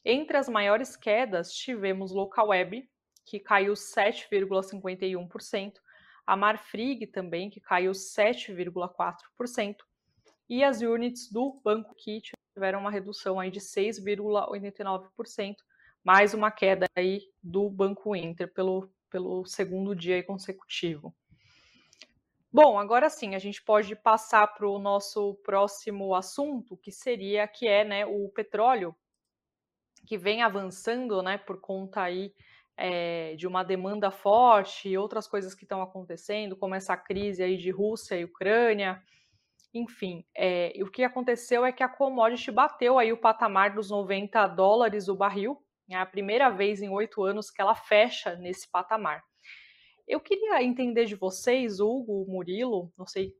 Entre 0.05 0.37
as 0.37 0.49
maiores 0.49 0.97
quedas, 0.97 1.53
tivemos 1.53 2.13
Localweb, 2.13 2.89
que 3.29 3.39
caiu 3.39 3.75
7,51%, 3.75 5.75
a 6.27 6.37
Marfrig 6.37 7.07
também, 7.07 7.49
que 7.51 7.61
caiu 7.61 7.93
7,4%, 7.93 9.77
e 10.49 10.65
as 10.65 10.81
units 10.81 11.31
do 11.31 11.61
Banco 11.63 11.95
Kit 11.95 12.33
tiveram 12.55 12.81
uma 12.81 12.91
redução 12.91 13.39
aí 13.39 13.51
de 13.51 13.61
6,89%, 13.61 15.57
mais 16.03 16.33
uma 16.33 16.51
queda 16.51 16.87
aí 16.97 17.21
do 17.43 17.69
Banco 17.69 18.17
Inter 18.17 18.51
pelo, 18.53 18.91
pelo 19.11 19.45
segundo 19.45 19.95
dia 19.95 20.25
consecutivo. 20.25 21.15
Bom, 22.51 22.79
agora 22.79 23.11
sim, 23.11 23.35
a 23.35 23.39
gente 23.39 23.63
pode 23.63 23.95
passar 23.95 24.47
para 24.49 24.67
o 24.67 24.79
nosso 24.79 25.35
próximo 25.45 26.15
assunto, 26.15 26.79
que 26.79 26.91
seria 26.91 27.47
que 27.47 27.69
é 27.69 27.85
né, 27.85 28.07
o 28.07 28.31
petróleo, 28.31 28.97
que 30.07 30.17
vem 30.17 30.43
avançando 30.43 31.23
né, 31.23 31.37
por 31.37 31.61
conta 31.61 32.01
aí 32.01 32.33
é, 32.79 33.35
de 33.35 33.47
uma 33.47 33.65
demanda 33.65 34.11
forte 34.11 34.89
e 34.89 34.97
outras 34.97 35.27
coisas 35.27 35.55
que 35.55 35.65
estão 35.65 35.83
acontecendo, 35.83 36.57
como 36.57 36.77
essa 36.77 36.97
crise 36.97 37.43
aí 37.43 37.57
de 37.57 37.71
Rússia 37.71 38.15
e 38.15 38.25
Ucrânia, 38.25 39.03
enfim, 39.75 40.25
é, 40.35 40.73
o 40.81 40.91
que 40.91 41.03
aconteceu 41.03 41.65
é 41.65 41.73
que 41.73 41.83
a 41.83 41.89
commodity 41.89 42.53
bateu 42.53 42.99
aí 42.99 43.13
o 43.13 43.21
patamar 43.21 43.75
dos 43.75 43.91
90 43.91 44.47
dólares 44.47 45.09
o 45.09 45.17
barril, 45.17 45.61
é 45.91 45.97
a 45.97 46.07
primeira 46.07 46.49
vez 46.51 46.81
em 46.81 46.89
oito 46.89 47.23
anos 47.25 47.51
que 47.51 47.61
ela 47.61 47.75
fecha 47.75 48.37
nesse 48.37 48.71
patamar. 48.71 49.23
Eu 50.07 50.21
queria 50.21 50.63
entender 50.63 51.05
de 51.05 51.17
vocês, 51.17 51.81
Hugo, 51.81 52.27
Murilo, 52.29 52.93
não 52.97 53.07
sei 53.07 53.33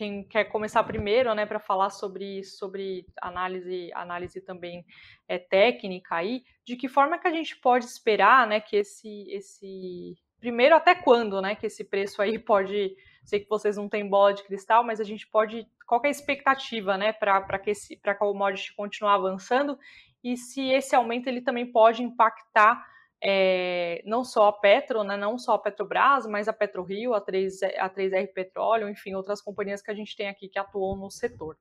quem 0.00 0.24
quer 0.24 0.44
começar 0.44 0.82
primeiro, 0.82 1.34
né, 1.34 1.44
para 1.44 1.60
falar 1.60 1.90
sobre, 1.90 2.42
sobre 2.42 3.04
análise, 3.20 3.90
análise 3.92 4.40
também 4.40 4.82
é, 5.28 5.38
técnica 5.38 6.14
aí, 6.14 6.42
de 6.64 6.74
que 6.74 6.88
forma 6.88 7.18
que 7.18 7.28
a 7.28 7.30
gente 7.30 7.54
pode 7.58 7.84
esperar, 7.84 8.46
né, 8.46 8.62
que 8.62 8.76
esse, 8.76 9.30
esse, 9.30 10.16
primeiro 10.40 10.74
até 10.74 10.94
quando, 10.94 11.42
né, 11.42 11.54
que 11.54 11.66
esse 11.66 11.84
preço 11.84 12.22
aí 12.22 12.38
pode, 12.40 12.96
sei 13.22 13.40
que 13.40 13.48
vocês 13.50 13.76
não 13.76 13.90
têm 13.90 14.08
bola 14.08 14.32
de 14.32 14.42
cristal, 14.42 14.82
mas 14.82 15.02
a 15.02 15.04
gente 15.04 15.28
pode, 15.28 15.66
qual 15.86 16.00
é 16.02 16.08
a 16.08 16.10
expectativa, 16.10 16.96
né, 16.96 17.12
para 17.12 17.58
que 17.58 17.72
esse, 17.72 17.94
para 17.98 18.14
que 18.14 18.24
a 18.24 18.26
commodity 18.26 18.74
continue 18.74 19.12
avançando 19.12 19.78
e 20.24 20.34
se 20.34 20.70
esse 20.70 20.96
aumento 20.96 21.26
ele 21.26 21.42
também 21.42 21.70
pode 21.70 22.02
impactar 22.02 22.82
é, 23.22 24.02
não 24.06 24.24
só 24.24 24.48
a 24.48 24.52
Petro, 24.52 25.04
né, 25.04 25.16
não 25.16 25.38
só 25.38 25.54
a 25.54 25.58
Petrobras, 25.58 26.26
mas 26.26 26.48
a 26.48 26.52
PetroRio, 26.52 27.14
a 27.14 27.20
3, 27.20 27.62
a 27.78 27.90
3R 27.90 28.32
Petróleo, 28.32 28.88
enfim, 28.88 29.14
outras 29.14 29.42
companhias 29.42 29.82
que 29.82 29.90
a 29.90 29.94
gente 29.94 30.16
tem 30.16 30.28
aqui 30.28 30.48
que 30.48 30.58
atuam 30.58 30.96
no 30.96 31.10
setor. 31.10 31.56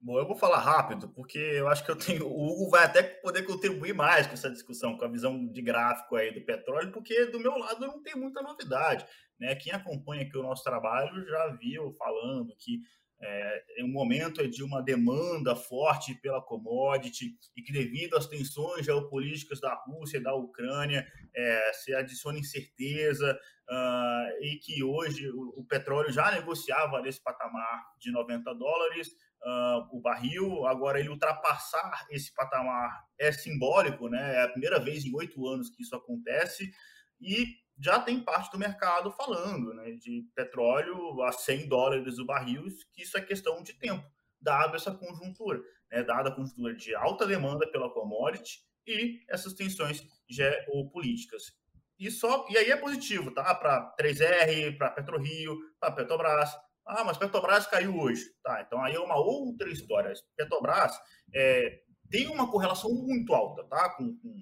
Bom, 0.00 0.16
eu 0.16 0.26
vou 0.26 0.36
falar 0.36 0.60
rápido, 0.60 1.08
porque 1.08 1.38
eu 1.38 1.66
acho 1.66 1.84
que 1.84 1.90
eu 1.90 1.98
tenho. 1.98 2.24
O 2.24 2.46
Hugo 2.46 2.70
vai 2.70 2.84
até 2.84 3.02
poder 3.02 3.42
contribuir 3.42 3.92
mais 3.92 4.28
com 4.28 4.34
essa 4.34 4.48
discussão, 4.48 4.96
com 4.96 5.04
a 5.04 5.08
visão 5.08 5.44
de 5.48 5.60
gráfico 5.60 6.14
aí 6.14 6.32
do 6.32 6.40
petróleo, 6.40 6.92
porque 6.92 7.26
do 7.26 7.40
meu 7.40 7.58
lado 7.58 7.84
não 7.84 8.00
tem 8.00 8.14
muita 8.14 8.40
novidade. 8.40 9.04
Né? 9.40 9.56
Quem 9.56 9.72
acompanha 9.72 10.22
aqui 10.22 10.38
o 10.38 10.42
nosso 10.42 10.62
trabalho 10.62 11.26
já 11.26 11.48
viu 11.48 11.92
falando 11.94 12.54
que 12.56 12.80
é, 13.20 13.84
um 13.84 13.88
momento 13.88 14.40
é 14.40 14.46
de 14.46 14.62
uma 14.62 14.80
demanda 14.80 15.56
forte 15.56 16.14
pela 16.14 16.40
commodity 16.40 17.36
e 17.56 17.62
que 17.62 17.72
devido 17.72 18.16
às 18.16 18.26
tensões 18.26 18.86
geopolíticas 18.86 19.60
da 19.60 19.74
Rússia 19.74 20.18
e 20.18 20.22
da 20.22 20.34
Ucrânia 20.34 21.06
é, 21.34 21.72
se 21.72 21.94
adiciona 21.94 22.38
incerteza 22.38 23.38
uh, 23.68 24.44
e 24.44 24.58
que 24.62 24.82
hoje 24.84 25.28
o, 25.30 25.60
o, 25.60 25.64
petróleo 25.64 26.12
já 26.12 26.30
negociava 26.30 27.00
nesse 27.02 27.22
patamar 27.22 27.86
de 27.98 28.12
90 28.12 28.54
dólares 28.54 29.08
uh, 29.42 29.96
o 29.96 30.00
barril, 30.00 30.66
agora 30.66 31.00
ele 31.00 31.08
ultrapassar 31.08 32.06
esse 32.10 32.32
patamar 32.34 33.04
é 33.18 33.32
simbólico, 33.32 34.08
né? 34.08 34.36
é 34.36 34.42
a 34.42 34.48
primeira 34.48 34.78
vez 34.78 35.04
em 35.04 35.14
oito 35.14 35.46
anos 35.46 35.70
que 35.70 35.82
isso 35.82 35.96
acontece 35.96 36.70
e 37.20 37.56
já 37.78 38.00
tem 38.00 38.20
parte 38.20 38.50
do 38.50 38.58
mercado 38.58 39.10
falando 39.12 39.72
né, 39.74 39.92
de 39.92 40.28
petróleo 40.34 41.22
a 41.22 41.32
100 41.32 41.68
dólares 41.68 42.18
o 42.18 42.26
barril, 42.26 42.64
que 42.92 43.02
isso 43.02 43.16
é 43.16 43.20
questão 43.20 43.62
de 43.62 43.72
tempo, 43.74 44.04
dado 44.40 44.76
essa 44.76 44.90
conjuntura, 44.90 45.60
né, 45.90 46.02
dada 46.02 46.30
a 46.30 46.34
conjuntura 46.34 46.74
de 46.74 46.94
alta 46.94 47.26
demanda 47.26 47.70
pela 47.70 47.92
commodity 47.92 48.60
e 48.86 49.22
essas 49.28 49.52
tensões 49.52 50.02
geopolíticas. 50.28 51.56
E, 51.98 52.10
só, 52.10 52.46
e 52.48 52.56
aí 52.56 52.70
é 52.70 52.76
positivo, 52.76 53.32
tá? 53.32 53.54
Para 53.56 53.94
3R, 54.00 54.78
para 54.78 54.90
PetroRio, 54.90 55.58
para 55.80 55.90
Petrobras. 55.90 56.50
Ah, 56.86 57.02
mas 57.02 57.18
Petrobras 57.18 57.66
caiu 57.66 57.96
hoje. 57.98 58.24
Tá, 58.42 58.62
então 58.64 58.82
aí 58.82 58.94
é 58.94 59.00
uma 59.00 59.16
outra 59.16 59.68
história. 59.68 60.12
Petrobras 60.36 60.96
é, 61.34 61.80
tem 62.08 62.28
uma 62.28 62.48
correlação 62.48 62.92
muito 62.94 63.34
alta, 63.34 63.64
tá? 63.64 63.90
Com, 63.90 64.16
com, 64.16 64.32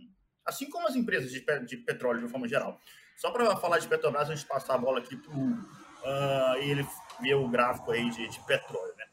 assim 0.45 0.69
como 0.69 0.87
as 0.87 0.95
empresas 0.95 1.33
de, 1.33 1.40
de 1.66 1.76
petróleo 1.78 2.19
de 2.19 2.25
uma 2.25 2.31
forma 2.31 2.47
geral. 2.47 2.78
Só 3.17 3.31
para 3.31 3.57
falar 3.57 3.79
de 3.79 3.89
Petrobras, 3.89 4.29
a 4.29 4.35
gente 4.35 4.47
passar 4.47 4.75
a 4.75 4.79
bola 4.79 4.99
aqui 4.99 5.17
para 5.17 5.33
uh, 5.33 6.63
e 6.63 6.71
ele 6.71 6.87
ver 7.21 7.35
o 7.35 7.49
gráfico 7.49 7.91
aí 7.91 8.11
de, 8.11 8.29
de 8.29 8.41
petróleo. 8.41 8.95
Né? 8.95 9.05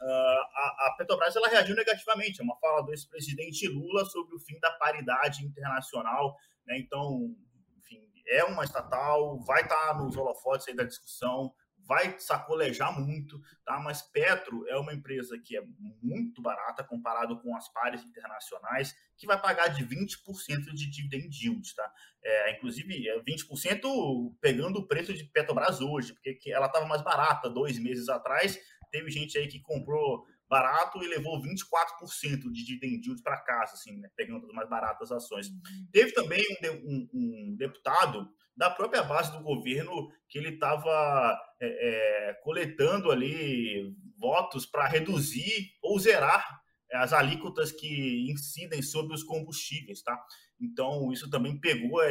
Uh, 0.00 0.40
a, 0.54 0.86
a, 0.86 0.94
Petrobras 0.96 1.34
ela 1.34 1.48
reagiu 1.48 1.74
negativamente 1.74 2.40
a 2.40 2.44
uma 2.44 2.56
fala 2.58 2.82
do 2.82 2.92
ex-presidente 2.92 3.66
Lula 3.68 4.04
sobre 4.04 4.36
o 4.36 4.38
fim 4.38 4.58
da 4.60 4.70
paridade 4.72 5.44
internacional. 5.44 6.36
Né? 6.66 6.78
Então, 6.78 7.34
enfim, 7.78 8.00
é 8.28 8.44
uma 8.44 8.64
estatal, 8.64 9.38
vai 9.40 9.62
estar 9.62 9.88
tá 9.88 9.94
nos 9.94 10.16
holofotes 10.16 10.68
aí 10.68 10.76
da 10.76 10.84
discussão, 10.84 11.52
vai 11.86 12.18
sacolejar 12.18 12.98
muito, 13.00 13.40
tá? 13.64 13.78
Mas 13.78 14.02
Petro 14.02 14.66
é 14.68 14.76
uma 14.76 14.92
empresa 14.92 15.38
que 15.38 15.56
é 15.56 15.62
muito 16.02 16.42
barata 16.42 16.82
comparado 16.82 17.40
com 17.40 17.56
as 17.56 17.68
pares 17.72 18.04
internacionais, 18.04 18.94
que 19.16 19.26
vai 19.26 19.40
pagar 19.40 19.68
de 19.68 19.84
20% 19.84 20.74
de 20.74 20.90
dividend 20.90 21.28
yield, 21.40 21.74
tá? 21.74 21.92
É, 22.22 22.56
inclusive, 22.56 23.06
20% 23.24 23.84
é 23.84 24.36
pegando 24.40 24.80
o 24.80 24.86
preço 24.86 25.14
de 25.14 25.24
Petrobras 25.24 25.80
hoje, 25.80 26.12
porque 26.12 26.50
ela 26.50 26.66
estava 26.66 26.86
mais 26.86 27.02
barata 27.02 27.48
dois 27.48 27.78
meses 27.78 28.08
atrás. 28.08 28.58
Teve 28.90 29.10
gente 29.10 29.38
aí 29.38 29.46
que 29.46 29.60
comprou 29.60 30.26
barato 30.48 31.02
e 31.02 31.08
levou 31.08 31.40
24% 31.42 32.50
de 32.52 32.64
dividend 32.64 33.04
yield 33.04 33.22
para 33.22 33.40
casa, 33.40 33.74
assim, 33.74 33.98
né, 33.98 34.08
pegando 34.16 34.46
as 34.46 34.52
mais 34.52 34.68
baratas 34.68 35.10
ações. 35.10 35.48
Uhum. 35.48 35.88
Teve 35.92 36.12
também 36.12 36.44
um, 36.62 36.74
um, 36.74 37.08
um, 37.12 37.56
deputado 37.56 38.28
da 38.56 38.70
própria 38.70 39.02
base 39.02 39.32
do 39.32 39.42
governo 39.42 40.08
que 40.28 40.38
ele 40.38 40.50
estava 40.50 41.38
é, 41.60 42.30
é, 42.30 42.34
coletando 42.42 43.10
ali 43.10 43.94
votos 44.18 44.64
para 44.64 44.86
reduzir 44.86 45.72
ou 45.82 45.98
zerar 45.98 46.60
as 46.92 47.12
alíquotas 47.12 47.72
que 47.72 48.30
incidem 48.30 48.80
sobre 48.80 49.14
os 49.14 49.24
combustíveis, 49.24 50.02
tá? 50.02 50.18
Então, 50.60 51.12
isso 51.12 51.28
também 51.28 51.58
pegou 51.58 52.00
a, 52.00 52.06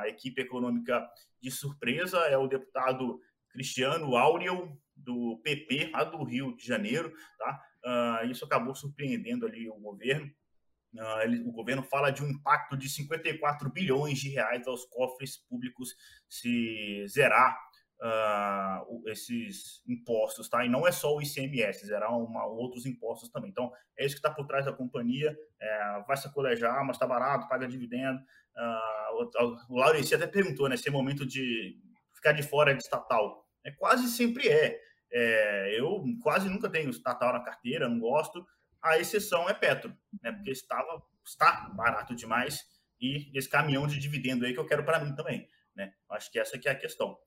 a 0.00 0.08
equipe 0.08 0.42
econômica 0.42 1.08
de 1.40 1.50
surpresa, 1.50 2.18
é 2.26 2.36
o 2.36 2.48
deputado 2.48 3.20
Cristiano 3.50 4.16
Áureo, 4.16 4.76
do 4.96 5.40
PP, 5.42 5.90
lá 5.92 6.04
do 6.04 6.22
Rio 6.22 6.56
de 6.56 6.66
Janeiro, 6.66 7.12
tá? 7.38 7.62
Uh, 7.84 8.26
isso 8.30 8.44
acabou 8.44 8.74
surpreendendo 8.74 9.46
ali 9.46 9.68
o 9.68 9.74
governo. 9.74 10.26
Uh, 10.94 11.20
ele, 11.22 11.40
o 11.42 11.52
governo 11.52 11.82
fala 11.82 12.10
de 12.10 12.22
um 12.22 12.28
impacto 12.28 12.76
de 12.76 12.88
54 12.88 13.70
bilhões 13.70 14.18
de 14.18 14.28
reais 14.28 14.66
aos 14.66 14.84
cofres 14.84 15.36
públicos 15.36 15.94
se 16.28 17.04
zerar 17.08 17.58
uh, 18.00 19.08
esses 19.08 19.82
impostos, 19.88 20.48
tá? 20.48 20.64
E 20.64 20.68
não 20.68 20.86
é 20.86 20.92
só 20.92 21.16
o 21.16 21.22
ICMS, 21.22 21.86
zerar 21.86 22.16
uma, 22.16 22.46
outros 22.46 22.86
impostos 22.86 23.30
também. 23.30 23.50
Então, 23.50 23.72
é 23.98 24.04
isso 24.04 24.14
que 24.14 24.20
está 24.20 24.30
por 24.30 24.46
trás 24.46 24.66
da 24.66 24.72
companhia. 24.72 25.36
É, 25.60 26.04
vai 26.06 26.16
se 26.16 26.32
colejar, 26.32 26.84
mas 26.84 26.96
está 26.96 27.06
barato, 27.06 27.48
paga 27.48 27.66
dividendo. 27.66 28.20
o, 29.68 29.76
o 29.76 29.82
até 29.82 30.26
perguntou, 30.26 30.68
né? 30.68 30.76
Se 30.76 30.88
é 30.88 30.92
momento 30.92 31.26
de 31.26 31.80
ficar 32.14 32.32
de 32.32 32.42
fora 32.42 32.74
de 32.74 32.82
estatal. 32.82 33.44
É, 33.64 33.70
quase 33.70 34.08
sempre 34.08 34.48
é. 34.48 34.80
É, 35.10 35.78
eu 35.78 36.02
quase 36.22 36.48
nunca 36.48 36.70
tenho 36.70 36.90
estatal 36.90 37.32
na 37.32 37.40
carteira, 37.40 37.88
não 37.88 38.00
gosto. 38.00 38.46
A 38.80 38.98
exceção 38.98 39.48
é 39.48 39.54
Petro, 39.54 39.96
né? 40.22 40.32
Porque 40.32 40.50
estava, 40.50 41.02
está 41.24 41.68
barato 41.74 42.14
demais 42.14 42.66
e 43.00 43.30
esse 43.36 43.48
caminhão 43.48 43.86
de 43.86 43.98
dividendo 43.98 44.46
aí 44.46 44.54
que 44.54 44.60
eu 44.60 44.66
quero 44.66 44.84
para 44.84 45.00
mim 45.04 45.14
também, 45.14 45.48
né? 45.74 45.92
Acho 46.10 46.30
que 46.30 46.38
essa 46.38 46.58
que 46.58 46.68
é 46.68 46.72
a 46.72 46.78
questão. 46.78 47.18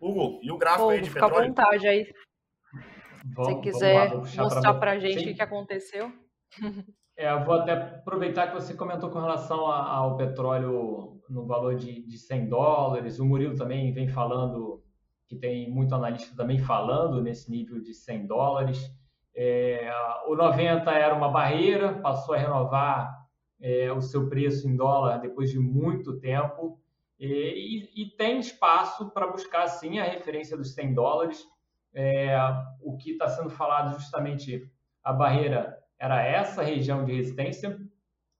Hugo, 0.00 0.40
e 0.42 0.50
o 0.50 0.58
gráfico 0.58 0.90
aí 0.90 1.00
de 1.00 1.08
fica 1.08 1.20
petróleo? 1.20 1.50
Fica 1.50 1.62
à 1.62 1.66
vontade 1.66 1.88
aí. 1.88 2.04
Se 2.04 3.34
você 3.34 3.60
quiser 3.60 4.10
lá, 4.10 4.16
mostrar 4.16 4.74
para 4.74 4.92
a 4.92 4.98
gente 4.98 5.30
o 5.30 5.34
que 5.34 5.42
aconteceu. 5.42 6.12
É, 7.16 7.34
vou 7.44 7.54
até 7.54 7.72
aproveitar 7.72 8.48
que 8.48 8.54
você 8.54 8.74
comentou 8.74 9.08
com 9.08 9.18
relação 9.18 9.66
ao 9.66 10.18
petróleo 10.18 11.18
no 11.30 11.46
valor 11.46 11.74
de, 11.74 12.06
de 12.06 12.18
100 12.18 12.48
dólares. 12.48 13.18
O 13.18 13.24
Murilo 13.24 13.56
também 13.56 13.90
vem 13.92 14.06
falando, 14.06 14.84
que 15.26 15.34
tem 15.34 15.70
muito 15.70 15.94
analista 15.94 16.36
também 16.36 16.58
falando 16.58 17.22
nesse 17.22 17.50
nível 17.50 17.80
de 17.80 17.94
100 17.94 18.26
dólares. 18.26 18.94
É, 19.34 19.90
o 20.26 20.36
90 20.36 20.90
era 20.90 21.14
uma 21.14 21.30
barreira, 21.30 21.94
passou 21.94 22.34
a 22.34 22.38
renovar 22.38 23.26
é, 23.60 23.90
o 23.90 24.00
seu 24.02 24.28
preço 24.28 24.68
em 24.68 24.76
dólar 24.76 25.18
depois 25.18 25.50
de 25.50 25.58
muito 25.58 26.18
tempo. 26.20 26.78
E, 27.18 27.88
e, 27.96 28.02
e 28.02 28.10
tem 28.16 28.38
espaço 28.38 29.10
para 29.10 29.26
buscar, 29.26 29.66
sim, 29.68 29.98
a 29.98 30.04
referência 30.04 30.54
dos 30.54 30.74
100 30.74 30.92
dólares. 30.92 31.42
É, 31.94 32.36
o 32.82 32.94
que 32.98 33.12
está 33.12 33.26
sendo 33.26 33.48
falado 33.48 33.98
justamente 33.98 34.70
a 35.02 35.14
barreira 35.14 35.78
era 35.98 36.22
essa 36.24 36.62
região 36.62 37.04
de 37.04 37.12
resistência, 37.12 37.78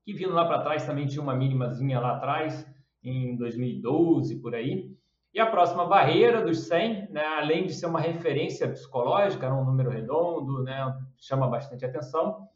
que 0.05 0.13
vindo 0.13 0.33
lá 0.33 0.45
para 0.47 0.63
trás 0.63 0.87
também 0.87 1.07
tinha 1.07 1.23
uma 1.23 1.35
mínimazinha 1.35 1.99
lá 1.99 2.17
atrás, 2.17 2.67
em 3.03 3.37
2012, 3.37 4.41
por 4.41 4.55
aí. 4.55 4.95
E 5.33 5.41
a 5.41 5.47
próxima 5.47 5.85
barreira 5.85 6.43
dos 6.43 6.61
100, 6.67 7.11
né, 7.11 7.25
além 7.25 7.67
de 7.67 7.75
ser 7.75 7.87
uma 7.87 8.01
referência 8.01 8.69
psicológica, 8.69 9.47
era 9.47 9.55
um 9.55 9.65
número 9.65 9.91
redondo, 9.91 10.63
né, 10.63 10.97
chama 11.19 11.47
bastante 11.47 11.85
atenção. 11.85 12.49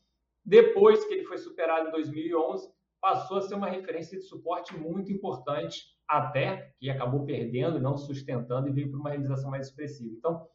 Depois 0.44 1.04
que 1.04 1.14
ele 1.14 1.24
foi 1.24 1.38
superado 1.38 1.88
em 1.88 1.90
2011, 1.90 2.70
passou 3.00 3.38
a 3.38 3.42
ser 3.42 3.54
uma 3.54 3.68
referência 3.68 4.18
de 4.18 4.24
suporte 4.24 4.76
muito 4.76 5.12
importante, 5.12 5.94
até 6.08 6.72
que 6.78 6.90
acabou 6.90 7.24
perdendo, 7.24 7.80
não 7.80 7.96
sustentando 7.96 8.68
e 8.68 8.72
veio 8.72 8.90
para 8.90 8.98
uma 8.98 9.10
realização 9.10 9.50
mais 9.50 9.66
expressiva. 9.68 10.14
Então, 10.16 10.46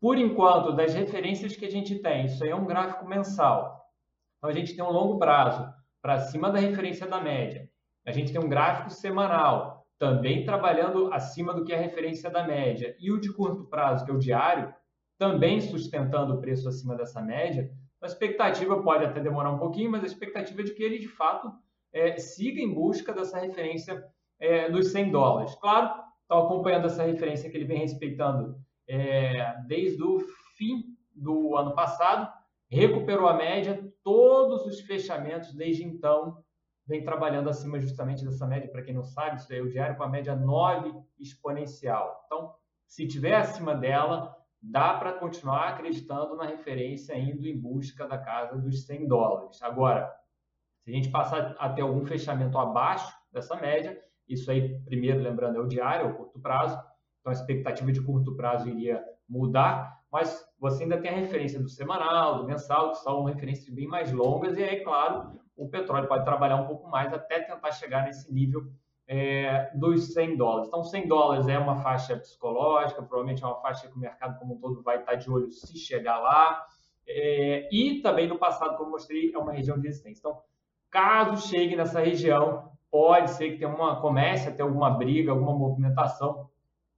por 0.00 0.18
enquanto, 0.18 0.72
das 0.72 0.92
referências 0.92 1.54
que 1.56 1.64
a 1.64 1.70
gente 1.70 1.98
tem, 1.98 2.26
isso 2.26 2.42
aí 2.42 2.50
é 2.50 2.56
um 2.56 2.66
gráfico 2.66 3.06
mensal. 3.06 3.83
Então, 4.44 4.52
a 4.52 4.58
gente 4.58 4.76
tem 4.76 4.84
um 4.84 4.90
longo 4.90 5.18
prazo 5.18 5.66
para 6.02 6.18
cima 6.18 6.50
da 6.50 6.58
referência 6.58 7.06
da 7.06 7.18
média. 7.18 7.66
A 8.06 8.12
gente 8.12 8.30
tem 8.30 8.38
um 8.38 8.46
gráfico 8.46 8.90
semanal 8.90 9.86
também 9.98 10.44
trabalhando 10.44 11.10
acima 11.14 11.54
do 11.54 11.64
que 11.64 11.72
é 11.72 11.78
a 11.78 11.80
referência 11.80 12.28
da 12.28 12.46
média. 12.46 12.94
E 13.00 13.10
o 13.10 13.18
de 13.18 13.32
curto 13.32 13.64
prazo, 13.64 14.04
que 14.04 14.10
é 14.10 14.14
o 14.14 14.18
diário, 14.18 14.70
também 15.16 15.62
sustentando 15.62 16.34
o 16.34 16.40
preço 16.42 16.68
acima 16.68 16.94
dessa 16.94 17.22
média. 17.22 17.70
A 18.02 18.06
expectativa 18.06 18.82
pode 18.82 19.06
até 19.06 19.18
demorar 19.18 19.50
um 19.50 19.58
pouquinho, 19.58 19.90
mas 19.90 20.02
a 20.02 20.06
expectativa 20.06 20.60
é 20.60 20.64
de 20.64 20.74
que 20.74 20.82
ele, 20.82 20.98
de 20.98 21.08
fato, 21.08 21.50
é, 21.90 22.18
siga 22.18 22.60
em 22.60 22.74
busca 22.74 23.14
dessa 23.14 23.40
referência 23.40 24.04
é, 24.38 24.68
dos 24.68 24.92
100 24.92 25.10
dólares. 25.10 25.54
Claro, 25.54 25.90
estão 26.20 26.44
acompanhando 26.44 26.84
essa 26.84 27.02
referência 27.02 27.48
que 27.48 27.56
ele 27.56 27.64
vem 27.64 27.78
respeitando 27.78 28.58
é, 28.86 29.54
desde 29.66 30.02
o 30.02 30.20
fim 30.58 30.84
do 31.14 31.56
ano 31.56 31.74
passado, 31.74 32.30
recuperou 32.68 33.26
a 33.26 33.32
média, 33.32 33.93
todos 34.04 34.66
os 34.66 34.80
fechamentos 34.80 35.52
desde 35.54 35.82
então 35.82 36.44
vem 36.86 37.02
trabalhando 37.02 37.48
acima 37.48 37.80
justamente 37.80 38.24
dessa 38.24 38.46
média. 38.46 38.70
Para 38.70 38.82
quem 38.82 38.94
não 38.94 39.02
sabe, 39.02 39.36
isso 39.40 39.52
é 39.52 39.60
o 39.60 39.70
diário 39.70 39.96
com 39.96 40.04
a 40.04 40.08
média 40.08 40.36
9 40.36 40.92
exponencial. 41.18 42.22
Então, 42.26 42.54
se 42.86 43.08
tiver 43.08 43.34
acima 43.34 43.74
dela, 43.74 44.36
dá 44.60 44.94
para 44.94 45.14
continuar 45.14 45.68
acreditando 45.70 46.36
na 46.36 46.44
referência, 46.44 47.18
indo 47.18 47.46
em 47.46 47.58
busca 47.58 48.06
da 48.06 48.18
casa 48.18 48.58
dos 48.58 48.84
100 48.86 49.08
dólares. 49.08 49.62
Agora, 49.62 50.14
se 50.82 50.90
a 50.90 50.94
gente 50.94 51.10
passar 51.10 51.56
a 51.58 51.68
ter 51.70 51.80
algum 51.80 52.04
fechamento 52.04 52.58
abaixo 52.58 53.10
dessa 53.32 53.56
média, 53.56 53.98
isso 54.28 54.50
aí, 54.50 54.78
primeiro, 54.84 55.20
lembrando, 55.20 55.56
é 55.56 55.60
o 55.60 55.66
diário, 55.66 56.06
é 56.06 56.10
o 56.10 56.14
curto 56.14 56.38
prazo, 56.38 56.78
então 57.20 57.30
a 57.30 57.32
expectativa 57.32 57.90
de 57.90 58.02
curto 58.02 58.36
prazo 58.36 58.68
iria 58.68 59.02
mudar, 59.28 59.98
mas 60.12 60.46
você 60.64 60.84
ainda 60.84 60.96
tem 60.96 61.10
a 61.10 61.14
referência 61.14 61.60
do 61.60 61.68
semanal, 61.68 62.38
do 62.38 62.44
mensal, 62.44 62.92
que 62.92 62.98
são 63.00 63.22
referências 63.24 63.68
bem 63.68 63.86
mais 63.86 64.10
longas, 64.10 64.56
e 64.56 64.64
aí, 64.64 64.80
claro, 64.82 65.38
o 65.54 65.68
petróleo 65.68 66.08
pode 66.08 66.24
trabalhar 66.24 66.56
um 66.56 66.66
pouco 66.66 66.88
mais 66.88 67.12
até 67.12 67.40
tentar 67.40 67.70
chegar 67.72 68.06
nesse 68.06 68.32
nível 68.32 68.62
é, 69.06 69.70
dos 69.74 70.14
100 70.14 70.38
dólares. 70.38 70.68
Então, 70.68 70.82
100 70.82 71.06
dólares 71.06 71.48
é 71.48 71.58
uma 71.58 71.76
faixa 71.82 72.16
psicológica, 72.16 73.02
provavelmente 73.02 73.44
é 73.44 73.46
uma 73.46 73.60
faixa 73.60 73.88
que 73.88 73.94
o 73.94 73.98
mercado 73.98 74.38
como 74.38 74.54
um 74.54 74.58
todo 74.58 74.82
vai 74.82 75.00
estar 75.00 75.16
de 75.16 75.30
olho 75.30 75.50
se 75.50 75.76
chegar 75.76 76.18
lá. 76.18 76.64
É, 77.06 77.68
e 77.70 78.00
também 78.00 78.26
no 78.26 78.38
passado, 78.38 78.78
como 78.78 78.92
mostrei, 78.92 79.34
é 79.34 79.38
uma 79.38 79.52
região 79.52 79.78
de 79.78 79.86
resistência. 79.86 80.20
Então, 80.20 80.40
caso 80.90 81.46
chegue 81.46 81.76
nessa 81.76 82.00
região, 82.00 82.72
pode 82.90 83.32
ser 83.32 83.50
que 83.50 83.58
tenha 83.58 83.68
uma, 83.68 84.00
comece 84.00 84.48
a 84.48 84.52
ter 84.52 84.62
alguma 84.62 84.88
briga, 84.88 85.30
alguma 85.30 85.52
movimentação 85.52 86.48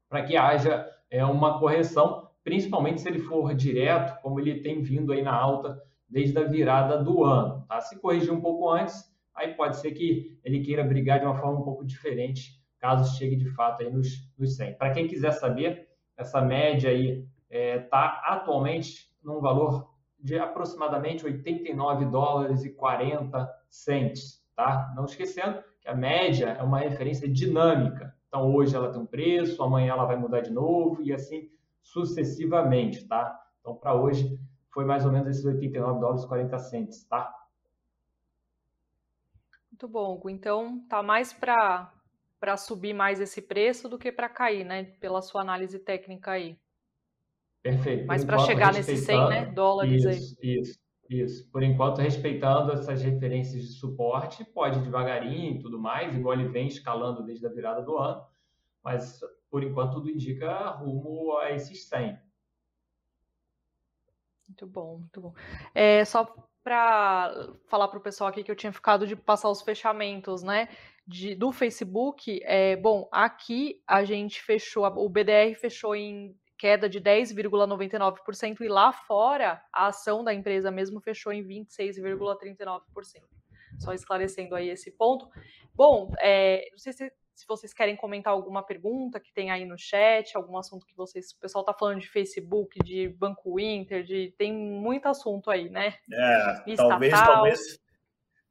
para 0.08 0.22
que 0.22 0.36
haja 0.36 0.88
é, 1.10 1.24
uma 1.24 1.58
correção 1.58 2.25
principalmente 2.46 3.00
se 3.00 3.08
ele 3.08 3.18
for 3.18 3.52
direto, 3.56 4.22
como 4.22 4.38
ele 4.38 4.60
tem 4.60 4.80
vindo 4.80 5.12
aí 5.12 5.20
na 5.20 5.34
alta 5.34 5.82
desde 6.08 6.38
a 6.38 6.44
virada 6.44 7.02
do 7.02 7.24
ano. 7.24 7.66
Tá? 7.66 7.80
Se 7.80 8.00
corrigir 8.00 8.32
um 8.32 8.40
pouco 8.40 8.70
antes, 8.70 9.12
aí 9.34 9.54
pode 9.54 9.78
ser 9.78 9.90
que 9.90 10.38
ele 10.44 10.60
queira 10.60 10.84
brigar 10.84 11.18
de 11.18 11.26
uma 11.26 11.34
forma 11.34 11.58
um 11.58 11.64
pouco 11.64 11.84
diferente, 11.84 12.62
caso 12.78 13.18
chegue 13.18 13.34
de 13.34 13.50
fato 13.50 13.82
aí 13.82 13.90
nos, 13.90 14.30
nos 14.38 14.54
100. 14.54 14.74
Para 14.74 14.92
quem 14.92 15.08
quiser 15.08 15.32
saber, 15.32 15.88
essa 16.16 16.40
média 16.40 16.88
aí 16.88 17.26
está 17.50 17.50
é, 17.50 17.78
tá 17.80 18.22
atualmente 18.26 19.10
num 19.24 19.40
valor 19.40 19.90
de 20.16 20.38
aproximadamente 20.38 21.26
89 21.26 22.04
dólares 22.04 22.64
e 22.64 22.70
40 22.70 23.50
centes, 23.68 24.40
tá? 24.54 24.92
Não 24.94 25.04
esquecendo 25.04 25.64
que 25.80 25.88
a 25.88 25.96
média 25.96 26.50
é 26.50 26.62
uma 26.62 26.78
referência 26.78 27.28
dinâmica. 27.28 28.14
Então 28.28 28.54
hoje 28.54 28.76
ela 28.76 28.92
tem 28.92 29.00
um 29.00 29.06
preço, 29.06 29.60
amanhã 29.64 29.94
ela 29.94 30.04
vai 30.04 30.16
mudar 30.16 30.42
de 30.42 30.52
novo 30.52 31.02
e 31.02 31.12
assim 31.12 31.50
sucessivamente, 31.86 33.06
tá? 33.06 33.38
Então, 33.60 33.74
para 33.74 33.94
hoje, 33.94 34.38
foi 34.72 34.84
mais 34.84 35.04
ou 35.04 35.12
menos 35.12 35.28
esses 35.28 35.44
89 35.44 36.00
dólares 36.00 36.24
e 36.24 36.28
40 36.28 36.58
centes, 36.58 37.04
tá? 37.04 37.32
Muito 39.70 39.88
bom, 39.88 40.20
Então, 40.28 40.80
tá 40.88 41.02
mais 41.02 41.32
para 41.32 41.92
para 42.38 42.56
subir 42.56 42.92
mais 42.92 43.18
esse 43.18 43.40
preço 43.40 43.88
do 43.88 43.98
que 43.98 44.12
para 44.12 44.28
cair, 44.28 44.62
né? 44.62 44.84
Pela 45.00 45.22
sua 45.22 45.40
análise 45.40 45.78
técnica 45.78 46.32
aí. 46.32 46.58
Perfeito. 47.62 48.06
Mas 48.06 48.24
para 48.24 48.38
chegar 48.40 48.74
nesses 48.74 49.00
100 49.00 49.28
né, 49.28 49.46
dólares 49.46 50.04
isso, 50.04 50.08
aí. 50.08 50.60
Isso, 50.60 50.78
isso. 51.08 51.50
Por 51.50 51.62
enquanto, 51.62 51.98
respeitando 51.98 52.72
essas 52.72 53.02
referências 53.02 53.62
de 53.62 53.72
suporte, 53.72 54.44
pode 54.44 54.80
devagarinho 54.80 55.56
e 55.56 55.58
tudo 55.60 55.78
mais, 55.78 56.14
igual 56.14 56.34
ele 56.34 56.48
vem 56.48 56.66
escalando 56.66 57.24
desde 57.24 57.46
a 57.46 57.50
virada 57.50 57.80
do 57.80 57.96
ano, 57.96 58.22
mas 58.84 59.18
por 59.56 59.64
enquanto 59.64 59.94
tudo 59.94 60.10
indica 60.10 60.68
rumo 60.68 61.34
a 61.38 61.50
esses 61.50 61.88
100. 61.88 62.18
Muito 64.46 64.66
bom, 64.66 64.98
muito 64.98 65.18
bom. 65.18 65.34
É, 65.74 66.04
só 66.04 66.26
para 66.62 67.32
falar 67.66 67.88
para 67.88 67.98
o 67.98 68.02
pessoal 68.02 68.28
aqui 68.28 68.44
que 68.44 68.50
eu 68.50 68.54
tinha 68.54 68.70
ficado 68.70 69.06
de 69.06 69.16
passar 69.16 69.48
os 69.48 69.62
fechamentos, 69.62 70.42
né? 70.42 70.68
de, 71.06 71.34
do 71.34 71.50
Facebook, 71.52 72.38
é, 72.44 72.76
bom, 72.76 73.08
aqui 73.10 73.80
a 73.86 74.04
gente 74.04 74.42
fechou, 74.42 74.84
o 74.84 75.08
BDR 75.08 75.54
fechou 75.58 75.96
em 75.96 76.36
queda 76.58 76.86
de 76.86 77.00
10,99% 77.00 78.60
e 78.60 78.68
lá 78.68 78.92
fora 78.92 79.62
a 79.72 79.86
ação 79.86 80.22
da 80.22 80.34
empresa 80.34 80.70
mesmo 80.70 81.00
fechou 81.00 81.32
em 81.32 81.42
26,39%. 81.42 82.82
Só 83.78 83.94
esclarecendo 83.94 84.54
aí 84.54 84.68
esse 84.68 84.90
ponto. 84.90 85.30
Bom, 85.74 86.12
é, 86.20 86.68
não 86.72 86.78
sei 86.78 86.92
se, 86.92 87.10
se, 87.36 87.46
vocês 87.46 87.74
querem 87.74 87.94
comentar 87.94 88.32
alguma 88.32 88.62
pergunta 88.62 89.20
que 89.20 89.32
tem 89.32 89.50
aí 89.50 89.66
no 89.66 89.78
chat, 89.78 90.34
algum 90.34 90.56
assunto 90.56 90.86
que 90.86 90.96
vocês. 90.96 91.32
O 91.32 91.38
pessoal 91.38 91.62
está 91.62 91.74
falando 91.74 92.00
de 92.00 92.08
Facebook, 92.08 92.82
de 92.82 93.08
Banco 93.10 93.60
Inter, 93.60 94.02
de, 94.02 94.34
tem 94.38 94.52
muito 94.52 95.06
assunto 95.06 95.50
aí, 95.50 95.68
né? 95.68 95.94
É, 96.10 96.74
talvez, 96.76 97.12
talvez, 97.12 97.80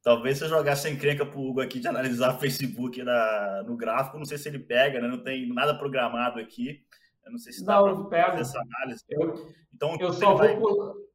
talvez 0.02 0.38
se 0.38 0.44
eu 0.44 0.48
jogasse 0.48 0.88
encrenca 0.88 1.26
pro 1.26 1.40
Hugo 1.40 1.60
aqui 1.60 1.80
de 1.80 1.88
analisar 1.88 2.38
Facebook 2.40 3.02
na, 3.02 3.64
no 3.64 3.76
gráfico, 3.76 4.18
não 4.18 4.24
sei 4.24 4.38
se 4.38 4.48
ele 4.48 4.60
pega, 4.60 5.00
né? 5.00 5.08
Não 5.08 5.22
tem 5.22 5.52
nada 5.52 5.76
programado 5.76 6.38
aqui. 6.38 6.84
Eu 7.24 7.32
não 7.32 7.38
sei 7.38 7.52
se 7.52 7.64
dá 7.64 7.82
para 7.82 7.96
fazer 8.28 8.40
essa 8.42 8.60
análise. 8.60 9.04
Eu, 9.10 9.52
então, 9.74 9.96
eu 9.98 10.12
só 10.12 10.34
vai... 10.34 10.56
vou 10.56 11.06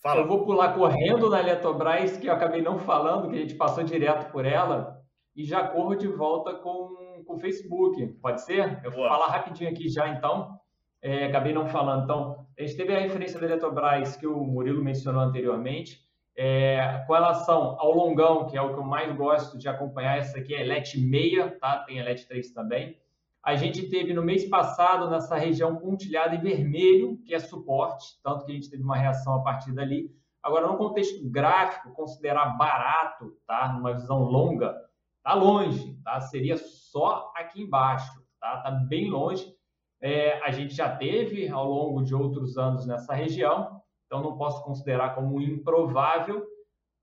Fala. 0.00 0.20
Eu 0.20 0.28
vou 0.28 0.44
pular 0.44 0.74
correndo 0.74 1.28
na 1.28 1.40
Eletrobras, 1.40 2.16
que 2.16 2.28
eu 2.28 2.32
acabei 2.32 2.62
não 2.62 2.78
falando, 2.78 3.28
que 3.28 3.36
a 3.36 3.40
gente 3.40 3.54
passou 3.54 3.82
direto 3.82 4.30
por 4.30 4.46
ela, 4.46 4.97
e 5.38 5.44
já 5.44 5.68
corro 5.68 5.94
de 5.94 6.08
volta 6.08 6.52
com, 6.52 7.22
com 7.24 7.36
o 7.36 7.38
Facebook. 7.38 8.04
Pode 8.20 8.42
ser? 8.42 8.80
Eu 8.82 8.90
vou 8.90 9.02
Boa. 9.02 9.08
falar 9.08 9.28
rapidinho 9.28 9.70
aqui 9.70 9.88
já, 9.88 10.08
então. 10.08 10.58
É, 11.00 11.26
acabei 11.26 11.52
não 11.52 11.68
falando. 11.68 12.02
Então, 12.02 12.46
a 12.58 12.62
gente 12.62 12.76
teve 12.76 12.92
a 12.92 12.98
referência 12.98 13.38
da 13.38 13.46
Eletrobras 13.46 14.16
que 14.16 14.26
o 14.26 14.36
Murilo 14.36 14.82
mencionou 14.82 15.22
anteriormente. 15.22 16.04
É, 16.36 17.04
com 17.06 17.12
relação 17.12 17.76
ao 17.78 17.94
longão, 17.94 18.46
que 18.46 18.56
é 18.56 18.60
o 18.60 18.74
que 18.74 18.80
eu 18.80 18.84
mais 18.84 19.14
gosto 19.16 19.56
de 19.56 19.68
acompanhar, 19.68 20.18
essa 20.18 20.38
aqui 20.38 20.52
é 20.52 20.64
LET 20.64 20.98
6, 20.98 21.58
tá? 21.60 21.84
Tem 21.86 22.00
a 22.00 22.04
LET 22.04 22.26
3 22.26 22.50
também. 22.52 22.98
A 23.40 23.54
gente 23.54 23.88
teve 23.88 24.12
no 24.12 24.24
mês 24.24 24.44
passado 24.44 25.08
nessa 25.08 25.36
região 25.36 25.76
pontilhada 25.76 26.34
em 26.34 26.40
vermelho, 26.40 27.16
que 27.24 27.32
é 27.32 27.38
suporte, 27.38 28.20
tanto 28.24 28.44
que 28.44 28.50
a 28.50 28.54
gente 28.56 28.68
teve 28.68 28.82
uma 28.82 28.96
reação 28.96 29.34
a 29.34 29.42
partir 29.44 29.72
dali. 29.72 30.10
Agora, 30.42 30.66
no 30.66 30.76
contexto 30.76 31.28
gráfico, 31.30 31.92
considerar 31.92 32.56
barato, 32.56 33.36
tá? 33.46 33.72
Numa 33.72 33.92
visão 33.92 34.22
longa, 34.24 34.87
tá 35.28 35.34
longe, 35.34 35.94
tá? 36.02 36.20
Seria 36.20 36.56
só 36.56 37.30
aqui 37.36 37.62
embaixo, 37.62 38.22
tá? 38.40 38.62
Tá 38.62 38.70
bem 38.70 39.10
longe. 39.10 39.54
É, 40.00 40.40
a 40.42 40.50
gente 40.50 40.74
já 40.74 40.96
teve 40.96 41.48
ao 41.48 41.68
longo 41.68 42.02
de 42.02 42.14
outros 42.14 42.56
anos 42.56 42.86
nessa 42.86 43.14
região, 43.14 43.82
então 44.06 44.22
não 44.22 44.38
posso 44.38 44.62
considerar 44.64 45.14
como 45.14 45.40
improvável, 45.40 46.46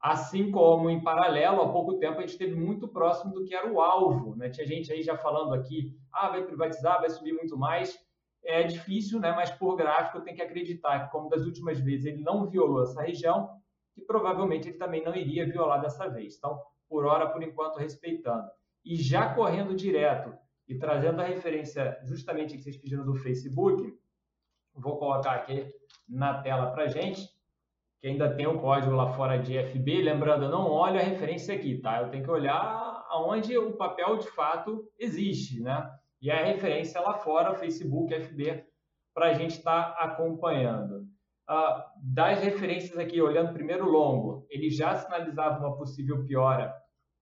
Assim 0.05 0.51
como, 0.51 0.87
em 0.87 1.01
paralelo, 1.01 1.63
há 1.63 1.71
pouco 1.71 1.97
tempo 1.97 2.19
a 2.19 2.21
gente 2.21 2.33
esteve 2.33 2.53
muito 2.53 2.87
próximo 2.87 3.33
do 3.33 3.43
que 3.43 3.55
era 3.55 3.67
o 3.67 3.81
alvo. 3.81 4.35
Né? 4.35 4.51
Tinha 4.51 4.67
gente 4.67 4.93
aí 4.93 5.01
já 5.01 5.17
falando 5.17 5.51
aqui, 5.55 5.97
ah, 6.13 6.29
vai 6.29 6.43
privatizar, 6.43 6.99
vai 6.99 7.09
subir 7.09 7.33
muito 7.33 7.57
mais. 7.57 7.97
É 8.43 8.61
difícil, 8.61 9.19
né? 9.19 9.31
mas 9.31 9.49
por 9.49 9.75
gráfico 9.75 10.21
tenho 10.21 10.35
que 10.35 10.43
acreditar 10.43 11.05
que, 11.05 11.11
como 11.11 11.27
das 11.27 11.43
últimas 11.43 11.79
vezes 11.79 12.05
ele 12.05 12.21
não 12.21 12.45
violou 12.45 12.83
essa 12.83 13.01
região, 13.01 13.49
que 13.95 14.01
provavelmente 14.01 14.69
ele 14.69 14.77
também 14.77 15.03
não 15.03 15.15
iria 15.15 15.49
violar 15.49 15.81
dessa 15.81 16.07
vez. 16.07 16.35
Então, 16.37 16.61
por 16.89 17.05
hora, 17.05 17.27
por 17.27 17.43
enquanto, 17.43 17.77
respeitando. 17.77 18.47
E 18.83 18.95
já 18.95 19.33
correndo 19.33 19.75
direto 19.75 20.33
e 20.67 20.77
trazendo 20.77 21.21
a 21.21 21.25
referência 21.25 21.97
justamente 22.03 22.55
que 22.55 22.63
vocês 22.63 22.77
pediram 22.77 23.05
do 23.05 23.15
Facebook, 23.15 23.93
vou 24.73 24.97
colocar 24.97 25.31
aqui 25.31 25.73
na 26.07 26.41
tela 26.41 26.71
para 26.71 26.87
gente 26.87 27.35
que 28.05 28.09
ainda 28.09 28.31
tem 28.35 28.45
o 28.45 28.59
código 28.59 28.93
lá 28.93 29.13
fora 29.13 29.39
de 29.39 29.57
FB. 29.57 30.03
Lembrando, 30.03 30.45
eu 30.45 30.51
não 30.51 30.69
olho 30.69 30.99
a 30.99 31.03
referência 31.03 31.55
aqui, 31.55 31.79
tá? 31.79 32.01
Eu 32.01 32.09
tenho 32.11 32.23
que 32.23 32.29
olhar 32.29 33.03
aonde 33.09 33.57
o 33.57 33.73
papel 33.73 34.17
de 34.17 34.29
fato 34.29 34.87
existe, 34.99 35.59
né? 35.59 35.91
E 36.21 36.29
a 36.29 36.45
referência 36.45 37.01
lá 37.01 37.15
fora, 37.15 37.55
Facebook, 37.55 38.13
FB, 38.13 38.63
para 39.11 39.29
a 39.29 39.33
gente 39.33 39.57
estar 39.57 39.95
tá 39.95 40.03
acompanhando. 40.03 40.94
Uh, 41.47 41.83
das 42.01 42.39
referências 42.39 42.97
aqui, 42.97 43.21
olhando 43.21 43.53
primeiro 43.53 43.89
longo, 43.89 44.47
ele 44.49 44.69
já 44.69 44.95
sinalizava 44.95 45.59
uma 45.59 45.77
possível 45.77 46.25
piora 46.25 46.73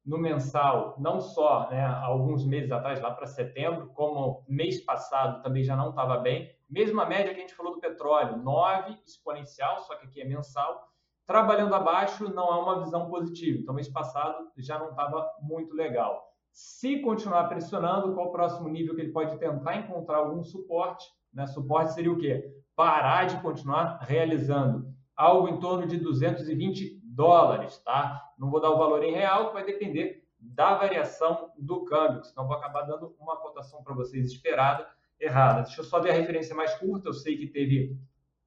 no 0.06 0.18
mensal, 0.18 0.96
não 1.00 1.20
só 1.20 1.70
né, 1.70 1.84
alguns 1.86 2.46
meses 2.46 2.72
atrás, 2.72 3.02
lá 3.02 3.12
para 3.12 3.26
setembro, 3.26 3.88
como 3.94 4.44
mês 4.48 4.84
passado 4.84 5.42
também 5.42 5.64
já 5.64 5.76
não 5.76 5.90
estava 5.90 6.18
bem. 6.18 6.50
Mesma 6.70 7.06
média 7.06 7.34
que 7.34 7.40
a 7.40 7.42
gente 7.42 7.56
falou 7.56 7.74
do 7.74 7.80
petróleo, 7.80 8.38
9 8.38 8.98
exponencial, 9.06 9.80
só 9.80 9.96
que 9.96 10.08
aqui 10.08 10.22
é 10.22 10.26
mensal. 10.26 10.90
Trabalhando 11.26 11.74
abaixo 11.74 12.34
não 12.34 12.48
é 12.48 12.62
uma 12.62 12.84
visão 12.84 13.10
positiva. 13.10 13.60
Então, 13.62 13.74
mês 13.74 13.88
passado 13.88 14.52
já 14.58 14.78
não 14.78 14.90
estava 14.90 15.26
muito 15.42 15.74
legal. 15.74 16.22
Se 16.52 17.00
continuar 17.00 17.48
pressionando, 17.48 18.14
qual 18.14 18.28
o 18.28 18.32
próximo 18.32 18.68
nível 18.68 18.96
que 18.96 19.02
ele 19.02 19.14
pode 19.14 19.38
tentar 19.38 19.78
encontrar 19.78 20.18
algum 20.18 20.44
suporte? 20.44 21.06
Né? 21.34 21.48
Suporte 21.48 21.94
seria 21.94 22.12
o 22.12 22.18
quê? 22.18 22.54
Parar 22.76 23.26
de 23.26 23.42
continuar 23.42 24.00
realizando 24.02 24.94
algo 25.16 25.48
em 25.48 25.60
torno 25.60 25.86
de 25.86 25.98
220 25.98 27.02
dólares, 27.04 27.78
tá? 27.80 28.34
Não 28.38 28.50
vou 28.50 28.60
dar 28.60 28.72
o 28.72 28.78
valor 28.78 29.04
em 29.04 29.14
real, 29.14 29.48
que 29.48 29.54
vai 29.54 29.66
depender 29.66 30.24
da 30.40 30.76
variação 30.76 31.52
do 31.58 31.86
câmbio, 31.86 32.24
senão 32.24 32.48
vou 32.48 32.58
acabar 32.58 32.84
dando 32.84 33.16
uma 33.20 33.38
cotação 33.38 33.84
para 33.84 33.94
vocês 33.94 34.26
esperada 34.26 34.88
errada. 35.20 35.62
Deixa 35.62 35.82
eu 35.82 35.86
só 35.86 36.00
ver 36.00 36.12
a 36.12 36.16
referência 36.16 36.56
mais 36.56 36.74
curta. 36.76 37.10
Eu 37.10 37.14
sei 37.14 37.38
que 37.38 37.48
teve 37.48 37.98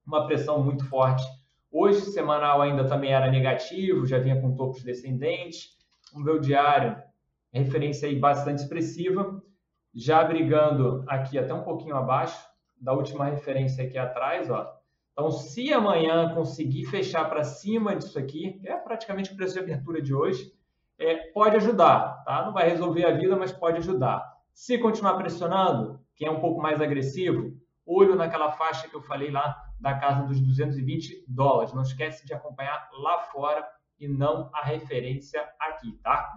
uma 0.04 0.26
pressão 0.26 0.62
muito 0.62 0.84
forte. 0.84 1.24
Hoje, 1.70 2.00
semanal 2.00 2.60
ainda 2.60 2.86
também 2.86 3.12
era 3.12 3.30
negativo, 3.30 4.06
já 4.06 4.18
vinha 4.18 4.40
com 4.40 4.54
topos 4.54 4.82
descendentes. 4.82 5.76
Vamos 6.12 6.26
ver 6.26 6.38
o 6.38 6.40
diário, 6.40 6.96
referência 7.52 8.08
aí 8.08 8.18
bastante 8.18 8.62
expressiva, 8.62 9.42
já 9.94 10.22
brigando 10.22 11.04
aqui 11.06 11.38
até 11.38 11.52
um 11.52 11.62
pouquinho 11.62 11.96
abaixo 11.96 12.38
da 12.80 12.92
última 12.92 13.26
referência 13.26 13.84
aqui 13.84 13.98
atrás, 13.98 14.50
ó. 14.50 14.74
Então, 15.12 15.30
se 15.30 15.72
amanhã 15.72 16.34
conseguir 16.34 16.84
fechar 16.84 17.24
para 17.24 17.42
cima 17.42 17.96
disso 17.96 18.18
aqui, 18.18 18.58
que 18.60 18.68
é 18.68 18.76
praticamente 18.76 19.32
o 19.32 19.36
preço 19.36 19.54
de 19.54 19.60
abertura 19.60 20.02
de 20.02 20.14
hoje, 20.14 20.52
é, 20.98 21.30
pode 21.32 21.56
ajudar, 21.56 22.22
tá? 22.24 22.44
Não 22.44 22.52
vai 22.52 22.68
resolver 22.68 23.04
a 23.04 23.12
vida, 23.12 23.34
mas 23.36 23.52
pode 23.52 23.78
ajudar. 23.78 24.30
Se 24.52 24.78
continuar 24.78 25.14
pressionando, 25.14 26.00
quem 26.14 26.28
é 26.28 26.30
um 26.30 26.40
pouco 26.40 26.60
mais 26.60 26.80
agressivo, 26.80 27.52
olho 27.86 28.14
naquela 28.14 28.52
faixa 28.52 28.88
que 28.88 28.96
eu 28.96 29.02
falei 29.02 29.30
lá 29.30 29.56
da 29.80 29.94
casa 29.98 30.22
dos 30.24 30.40
220 30.40 31.24
dólares. 31.28 31.72
Não 31.72 31.82
esquece 31.82 32.26
de 32.26 32.34
acompanhar 32.34 32.88
lá 32.92 33.18
fora 33.20 33.66
e 33.98 34.08
não 34.08 34.50
a 34.52 34.62
referência 34.64 35.46
aqui, 35.60 35.92
tá? 36.02 36.30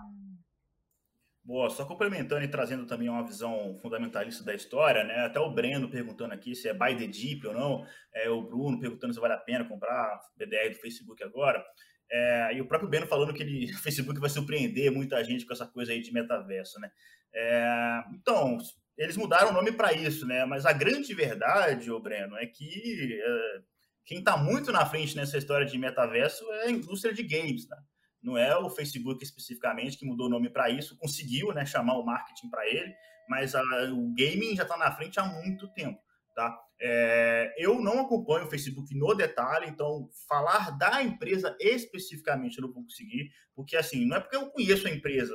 Boa, 1.50 1.68
só 1.68 1.84
complementando 1.84 2.44
e 2.44 2.48
trazendo 2.48 2.86
também 2.86 3.10
uma 3.10 3.26
visão 3.26 3.76
fundamentalista 3.82 4.44
da 4.44 4.54
história, 4.54 5.04
né? 5.04 5.26
Até 5.26 5.40
o 5.40 5.50
Breno 5.50 5.90
perguntando 5.90 6.32
aqui 6.32 6.54
se 6.54 6.70
é 6.70 6.76
buy 6.76 6.96
the 6.96 7.08
dip 7.08 7.48
ou 7.48 7.56
não, 7.56 7.88
é, 8.14 8.30
o 8.30 8.44
Bruno 8.44 8.80
perguntando 8.80 9.16
se 9.16 9.20
vale 9.20 9.34
a 9.34 9.38
pena 9.40 9.68
comprar 9.68 10.20
BDR 10.38 10.70
do 10.70 10.80
Facebook 10.80 11.24
agora. 11.24 11.66
É, 12.12 12.54
e 12.54 12.62
o 12.62 12.68
próprio 12.68 12.88
Breno 12.88 13.08
falando 13.08 13.34
que 13.34 13.42
ele, 13.42 13.66
o 13.74 13.80
Facebook 13.80 14.20
vai 14.20 14.30
surpreender 14.30 14.92
muita 14.92 15.24
gente 15.24 15.44
com 15.44 15.52
essa 15.52 15.66
coisa 15.66 15.92
aí 15.92 16.02
de 16.04 16.14
metaverso, 16.14 16.80
né? 16.80 16.92
É, 17.34 18.04
então, 18.14 18.60
eles 18.96 19.18
mudaram 19.18 19.50
o 19.50 19.54
nome 19.54 19.72
para 19.72 19.92
isso, 19.92 20.28
né? 20.28 20.46
Mas 20.46 20.68
a 20.68 20.72
grande 20.72 21.16
verdade, 21.16 21.90
o 21.90 22.00
Breno, 22.00 22.38
é 22.38 22.46
que 22.46 23.20
é, 23.24 23.62
quem 24.06 24.20
está 24.20 24.38
muito 24.38 24.72
na 24.72 24.86
frente 24.86 25.16
nessa 25.16 25.40
história 25.40 25.66
de 25.66 25.80
metaverso 25.80 26.46
é 26.54 26.68
a 26.68 26.72
indústria 26.72 27.12
de 27.12 27.24
games, 27.24 27.68
né? 27.68 27.78
Não 28.22 28.38
é 28.38 28.58
o 28.58 28.70
Facebook 28.70 29.24
especificamente 29.24 29.98
que 29.98 30.06
mudou 30.06 30.28
o 30.28 30.30
nome 30.30 30.50
para 30.50 30.70
isso, 30.70 30.98
conseguiu, 30.98 31.54
né, 31.54 31.66
chamar 31.66 31.98
o 31.98 32.06
marketing 32.06 32.50
para 32.50 32.68
ele, 32.68 32.94
mas 33.28 33.56
a, 33.56 33.62
o 33.94 34.14
gaming 34.14 34.56
já 34.56 34.64
está 34.64 34.78
na 34.78 34.92
frente 34.92 35.20
há 35.20 35.26
muito 35.26 35.68
tempo, 35.74 36.00
tá? 36.36 36.60
É, 36.82 37.54
eu 37.58 37.82
não 37.82 38.00
acompanho 38.00 38.46
o 38.46 38.50
Facebook 38.50 38.96
no 38.96 39.14
detalhe, 39.14 39.68
então 39.68 40.10
falar 40.28 40.78
da 40.78 41.04
empresa 41.04 41.56
especificamente 41.60 42.58
eu 42.58 42.64
não 42.64 42.74
vou 42.74 42.84
conseguir, 42.84 43.30
porque 43.54 43.76
assim, 43.76 44.06
não 44.06 44.18
é 44.18 44.20
porque 44.20 44.38
eu 44.38 44.50
conheço 44.50 44.88
a 44.88 44.92
empresa, 44.92 45.34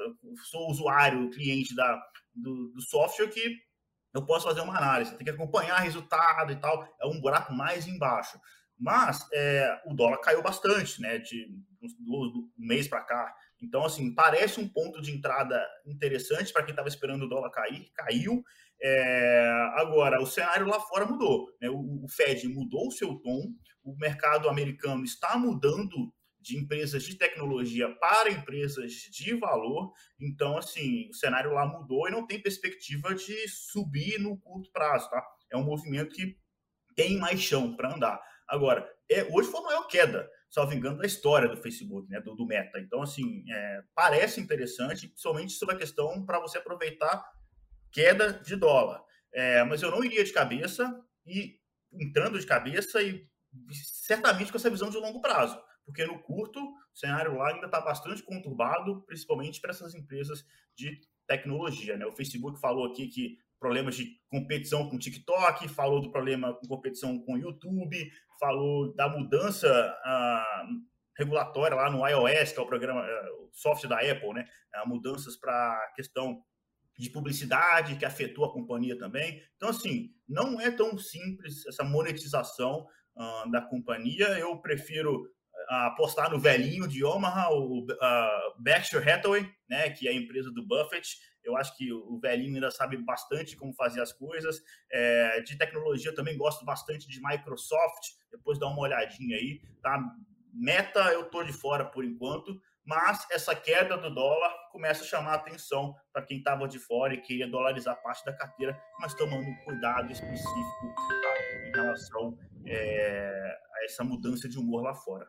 sou 0.51 0.71
usuário, 0.71 1.31
cliente 1.31 1.75
da, 1.75 2.03
do, 2.35 2.69
do 2.69 2.81
software 2.81 3.29
que 3.29 3.59
eu 4.15 4.25
posso 4.25 4.47
fazer 4.47 4.61
uma 4.61 4.77
análise. 4.77 5.17
Tem 5.17 5.25
que 5.25 5.31
acompanhar 5.31 5.79
resultado 5.81 6.53
e 6.53 6.57
tal. 6.57 6.87
É 7.01 7.07
um 7.07 7.21
buraco 7.21 7.53
mais 7.53 7.87
embaixo. 7.89 8.39
Mas 8.79 9.27
é, 9.33 9.81
o 9.87 9.95
dólar 9.95 10.19
caiu 10.19 10.43
bastante, 10.43 11.01
né? 11.01 11.19
De 11.19 11.47
um 11.83 12.51
mês 12.57 12.89
para 12.89 13.03
cá. 13.03 13.35
Então, 13.63 13.85
assim, 13.85 14.15
parece 14.15 14.61
um 14.61 14.69
ponto 14.69 15.01
de 15.01 15.11
entrada 15.11 15.63
interessante 15.87 16.53
para 16.53 16.63
quem 16.63 16.73
estava 16.73 16.89
esperando 16.89 17.25
o 17.25 17.29
dólar 17.29 17.51
cair. 17.51 17.91
Caiu. 17.95 18.43
É, 18.83 19.71
agora, 19.77 20.21
o 20.21 20.27
cenário 20.27 20.67
lá 20.67 20.81
fora 20.81 21.07
mudou. 21.07 21.49
Né? 21.61 21.69
O, 21.71 22.05
o 22.05 22.09
Fed 22.09 22.47
mudou 22.49 22.89
o 22.89 22.93
seu 22.93 23.15
tom. 23.17 23.53
O 23.83 23.97
mercado 23.97 24.49
americano 24.49 25.05
está 25.05 25.37
mudando 25.37 26.13
de 26.45 26.59
empresas 26.59 27.03
de 27.03 27.17
tecnologia 27.17 27.89
para 27.97 28.31
empresas 28.31 28.93
de 28.93 29.35
valor. 29.35 29.93
Então, 30.21 30.59
assim, 30.59 31.09
o 31.09 31.15
cenário 31.15 31.53
lá 31.53 31.67
mudou 31.67 32.07
e 32.07 32.11
não 32.11 32.27
tem 32.27 32.41
perspectiva 32.41 33.15
de 33.15 33.49
subir 33.49 34.19
no 34.21 34.37
curto 34.37 34.71
prazo, 34.71 35.09
tá? 35.09 35.27
É 35.51 35.57
um 35.57 35.65
movimento 35.65 36.15
que 36.15 36.37
tem 36.95 37.19
mais 37.19 37.41
chão 37.41 37.75
para 37.75 37.95
andar. 37.95 38.21
Agora, 38.55 38.89
é, 39.11 39.25
hoje 39.31 39.51
foi 39.51 39.61
a 39.61 39.65
maior 39.65 39.87
queda. 39.87 40.31
salvo 40.49 40.73
engano, 40.73 40.99
da 40.99 41.07
história 41.07 41.49
do 41.49 41.57
Facebook, 41.57 42.09
né, 42.09 42.21
do, 42.21 42.35
do 42.37 42.47
Meta. 42.47 42.79
Então, 42.79 43.03
assim, 43.03 43.45
é, 43.51 43.83
parece 43.95 44.41
interessante, 44.41 45.09
principalmente 45.09 45.53
sobre 45.55 45.75
a 45.75 45.79
questão 45.79 46.25
para 46.25 46.39
você 46.39 46.59
aproveitar 46.59 47.25
queda 47.93 48.33
de 48.33 48.55
dólar. 48.57 49.03
É, 49.33 49.65
mas 49.65 49.83
eu 49.83 49.91
não 49.91 50.05
iria 50.05 50.25
de 50.25 50.33
cabeça 50.33 51.01
e 51.27 51.59
entrando 51.93 52.39
de 52.39 52.47
cabeça 52.47 53.03
e 53.03 53.27
certamente 53.73 54.51
com 54.51 54.59
essa 54.59 54.71
visão 54.71 54.91
de 54.91 54.97
longo 54.97 55.21
prazo, 55.21 55.61
porque 55.85 56.05
no 56.07 56.19
curto 56.21 56.61
o 56.61 56.97
cenário 56.97 57.37
lá 57.37 57.49
ainda 57.49 57.67
está 57.67 57.81
bastante 57.81 58.23
conturbado, 58.23 59.03
principalmente 59.03 59.61
para 59.61 59.71
essas 59.71 59.95
empresas 59.95 60.45
de 60.77 61.01
tecnologia. 61.27 61.97
Né? 61.97 62.07
O 62.07 62.13
Facebook 62.13 62.61
falou 62.61 62.87
aqui 62.87 63.09
que 63.09 63.39
problemas 63.59 63.97
de 63.97 64.21
competição 64.29 64.89
com 64.89 64.97
o 64.97 64.99
TikTok, 64.99 65.69
falou 65.69 66.03
do 66.03 66.11
problema 66.11 66.53
com 66.53 66.67
competição 66.67 67.19
com 67.19 67.35
o 67.35 67.39
YouTube, 67.39 68.11
falou 68.39 68.95
da 68.95 69.09
mudança 69.09 69.97
uh, 70.05 70.67
regulatória 71.17 71.75
lá 71.75 71.91
no 71.91 72.07
iOS, 72.07 72.53
que 72.53 72.59
é 72.59 72.63
o 72.63 72.67
programa, 72.67 73.01
uh, 73.01 73.45
o 73.47 73.51
software 73.53 73.89
da 73.89 74.01
Apple, 74.01 74.35
né? 74.35 74.45
Uh, 74.77 74.87
mudanças 74.87 75.37
para 75.37 75.53
a 75.53 75.93
questão 75.97 76.43
de 76.99 77.09
publicidade 77.09 77.97
que 77.97 78.05
afetou 78.05 78.45
a 78.45 78.53
companhia 78.53 78.99
também. 78.99 79.43
Então, 79.57 79.71
assim, 79.71 80.11
não 80.29 80.61
é 80.61 80.71
tão 80.71 80.99
simples 80.99 81.67
essa 81.67 81.83
monetização 81.83 82.87
da 83.51 83.61
companhia. 83.61 84.27
Eu 84.39 84.59
prefiro 84.59 85.29
apostar 85.69 86.31
no 86.31 86.39
velhinho 86.39 86.87
de 86.87 87.05
Omaha, 87.05 87.51
o 87.51 87.85
uh, 87.85 88.63
Berkshire 88.63 89.09
Hathaway, 89.09 89.49
né, 89.69 89.91
que 89.91 90.07
é 90.07 90.11
a 90.11 90.15
empresa 90.15 90.51
do 90.51 90.67
Buffett. 90.67 91.17
Eu 91.43 91.57
acho 91.57 91.77
que 91.77 91.93
o 91.93 92.19
velhinho 92.19 92.55
ainda 92.55 92.71
sabe 92.71 92.97
bastante 92.97 93.57
como 93.57 93.75
fazer 93.75 94.01
as 94.01 94.13
coisas. 94.13 94.63
É, 94.91 95.43
de 95.43 95.59
tecnologia 95.59 96.11
eu 96.11 96.15
também 96.15 96.39
gosto 96.39 96.65
bastante 96.65 97.07
de 97.07 97.21
Microsoft. 97.23 98.13
Depois 98.31 98.59
dá 98.59 98.67
uma 98.67 98.81
olhadinha 98.81 99.37
aí, 99.37 99.61
tá? 99.83 99.99
Meta 100.53 101.01
eu 101.13 101.25
tô 101.29 101.43
de 101.43 101.53
fora 101.53 101.85
por 101.85 102.05
enquanto, 102.05 102.59
mas 102.87 103.27
essa 103.31 103.55
queda 103.55 103.97
do 103.97 104.15
dólar 104.15 104.55
começa 104.71 105.03
a 105.03 105.07
chamar 105.07 105.33
a 105.33 105.37
atenção 105.37 105.95
para 106.13 106.23
quem 106.23 106.39
estava 106.39 106.67
de 106.67 106.79
fora 106.79 107.13
e 107.13 107.21
queria 107.21 107.49
dolarizar 107.49 108.01
parte 108.03 108.25
da 108.25 108.33
carteira, 108.33 108.79
mas 109.01 109.15
tomando 109.15 109.47
cuidado 109.65 110.13
específico 110.13 110.95
tá? 111.23 111.69
em 111.69 111.73
relação 111.73 112.39
é, 112.67 113.59
a 113.75 113.85
essa 113.85 114.05
mudança 114.05 114.49
de 114.49 114.59
humor 114.59 114.83
lá 114.83 114.95
fora. 114.95 115.27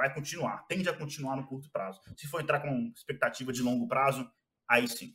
Vai 0.00 0.14
continuar, 0.14 0.66
tende 0.66 0.88
a 0.88 0.96
continuar 0.96 1.36
no 1.36 1.46
curto 1.46 1.70
prazo. 1.70 2.00
Se 2.16 2.26
for 2.26 2.40
entrar 2.40 2.60
com 2.60 2.90
expectativa 2.96 3.52
de 3.52 3.62
longo 3.62 3.86
prazo, 3.86 4.26
aí 4.66 4.88
sim. 4.88 5.14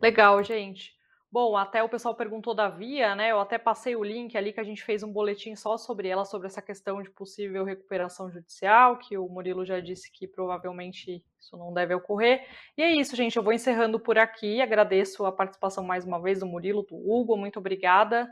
Legal, 0.00 0.42
gente. 0.42 0.96
Bom, 1.30 1.58
até 1.58 1.82
o 1.82 1.90
pessoal 1.90 2.14
perguntou 2.14 2.54
da 2.54 2.70
Via, 2.70 3.14
né? 3.14 3.32
Eu 3.32 3.38
até 3.38 3.58
passei 3.58 3.94
o 3.94 4.02
link 4.02 4.34
ali 4.34 4.50
que 4.50 4.60
a 4.60 4.64
gente 4.64 4.82
fez 4.82 5.02
um 5.02 5.12
boletim 5.12 5.54
só 5.54 5.76
sobre 5.76 6.08
ela, 6.08 6.24
sobre 6.24 6.46
essa 6.46 6.62
questão 6.62 7.02
de 7.02 7.10
possível 7.10 7.64
recuperação 7.64 8.30
judicial, 8.30 8.96
que 8.96 9.18
o 9.18 9.28
Murilo 9.28 9.66
já 9.66 9.78
disse 9.78 10.10
que 10.10 10.26
provavelmente 10.26 11.22
isso 11.38 11.54
não 11.58 11.74
deve 11.74 11.94
ocorrer. 11.94 12.48
E 12.78 12.82
é 12.82 12.90
isso, 12.90 13.14
gente. 13.14 13.36
Eu 13.36 13.42
vou 13.42 13.52
encerrando 13.52 14.00
por 14.00 14.16
aqui. 14.16 14.62
Agradeço 14.62 15.26
a 15.26 15.32
participação 15.32 15.84
mais 15.84 16.06
uma 16.06 16.18
vez 16.18 16.40
do 16.40 16.46
Murilo, 16.46 16.82
do 16.82 16.96
Hugo. 16.96 17.36
Muito 17.36 17.58
obrigada. 17.58 18.26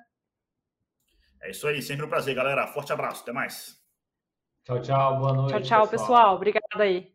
É 1.45 1.51
isso 1.51 1.69
aí, 1.69 1.83
sempre 1.83 2.07
um 2.07 2.09
prazer, 2.09 2.35
galera. 2.35 2.67
Forte 2.67 2.91
abraço, 2.91 3.23
até 3.23 3.31
mais. 3.31 3.79
Tchau, 4.65 4.81
tchau, 4.81 5.19
boa 5.19 5.33
noite. 5.35 5.51
Tchau, 5.51 5.61
tchau, 5.61 5.89
pessoal. 5.89 6.09
pessoal. 6.09 6.35
Obrigada 6.37 6.83
aí. 6.83 7.13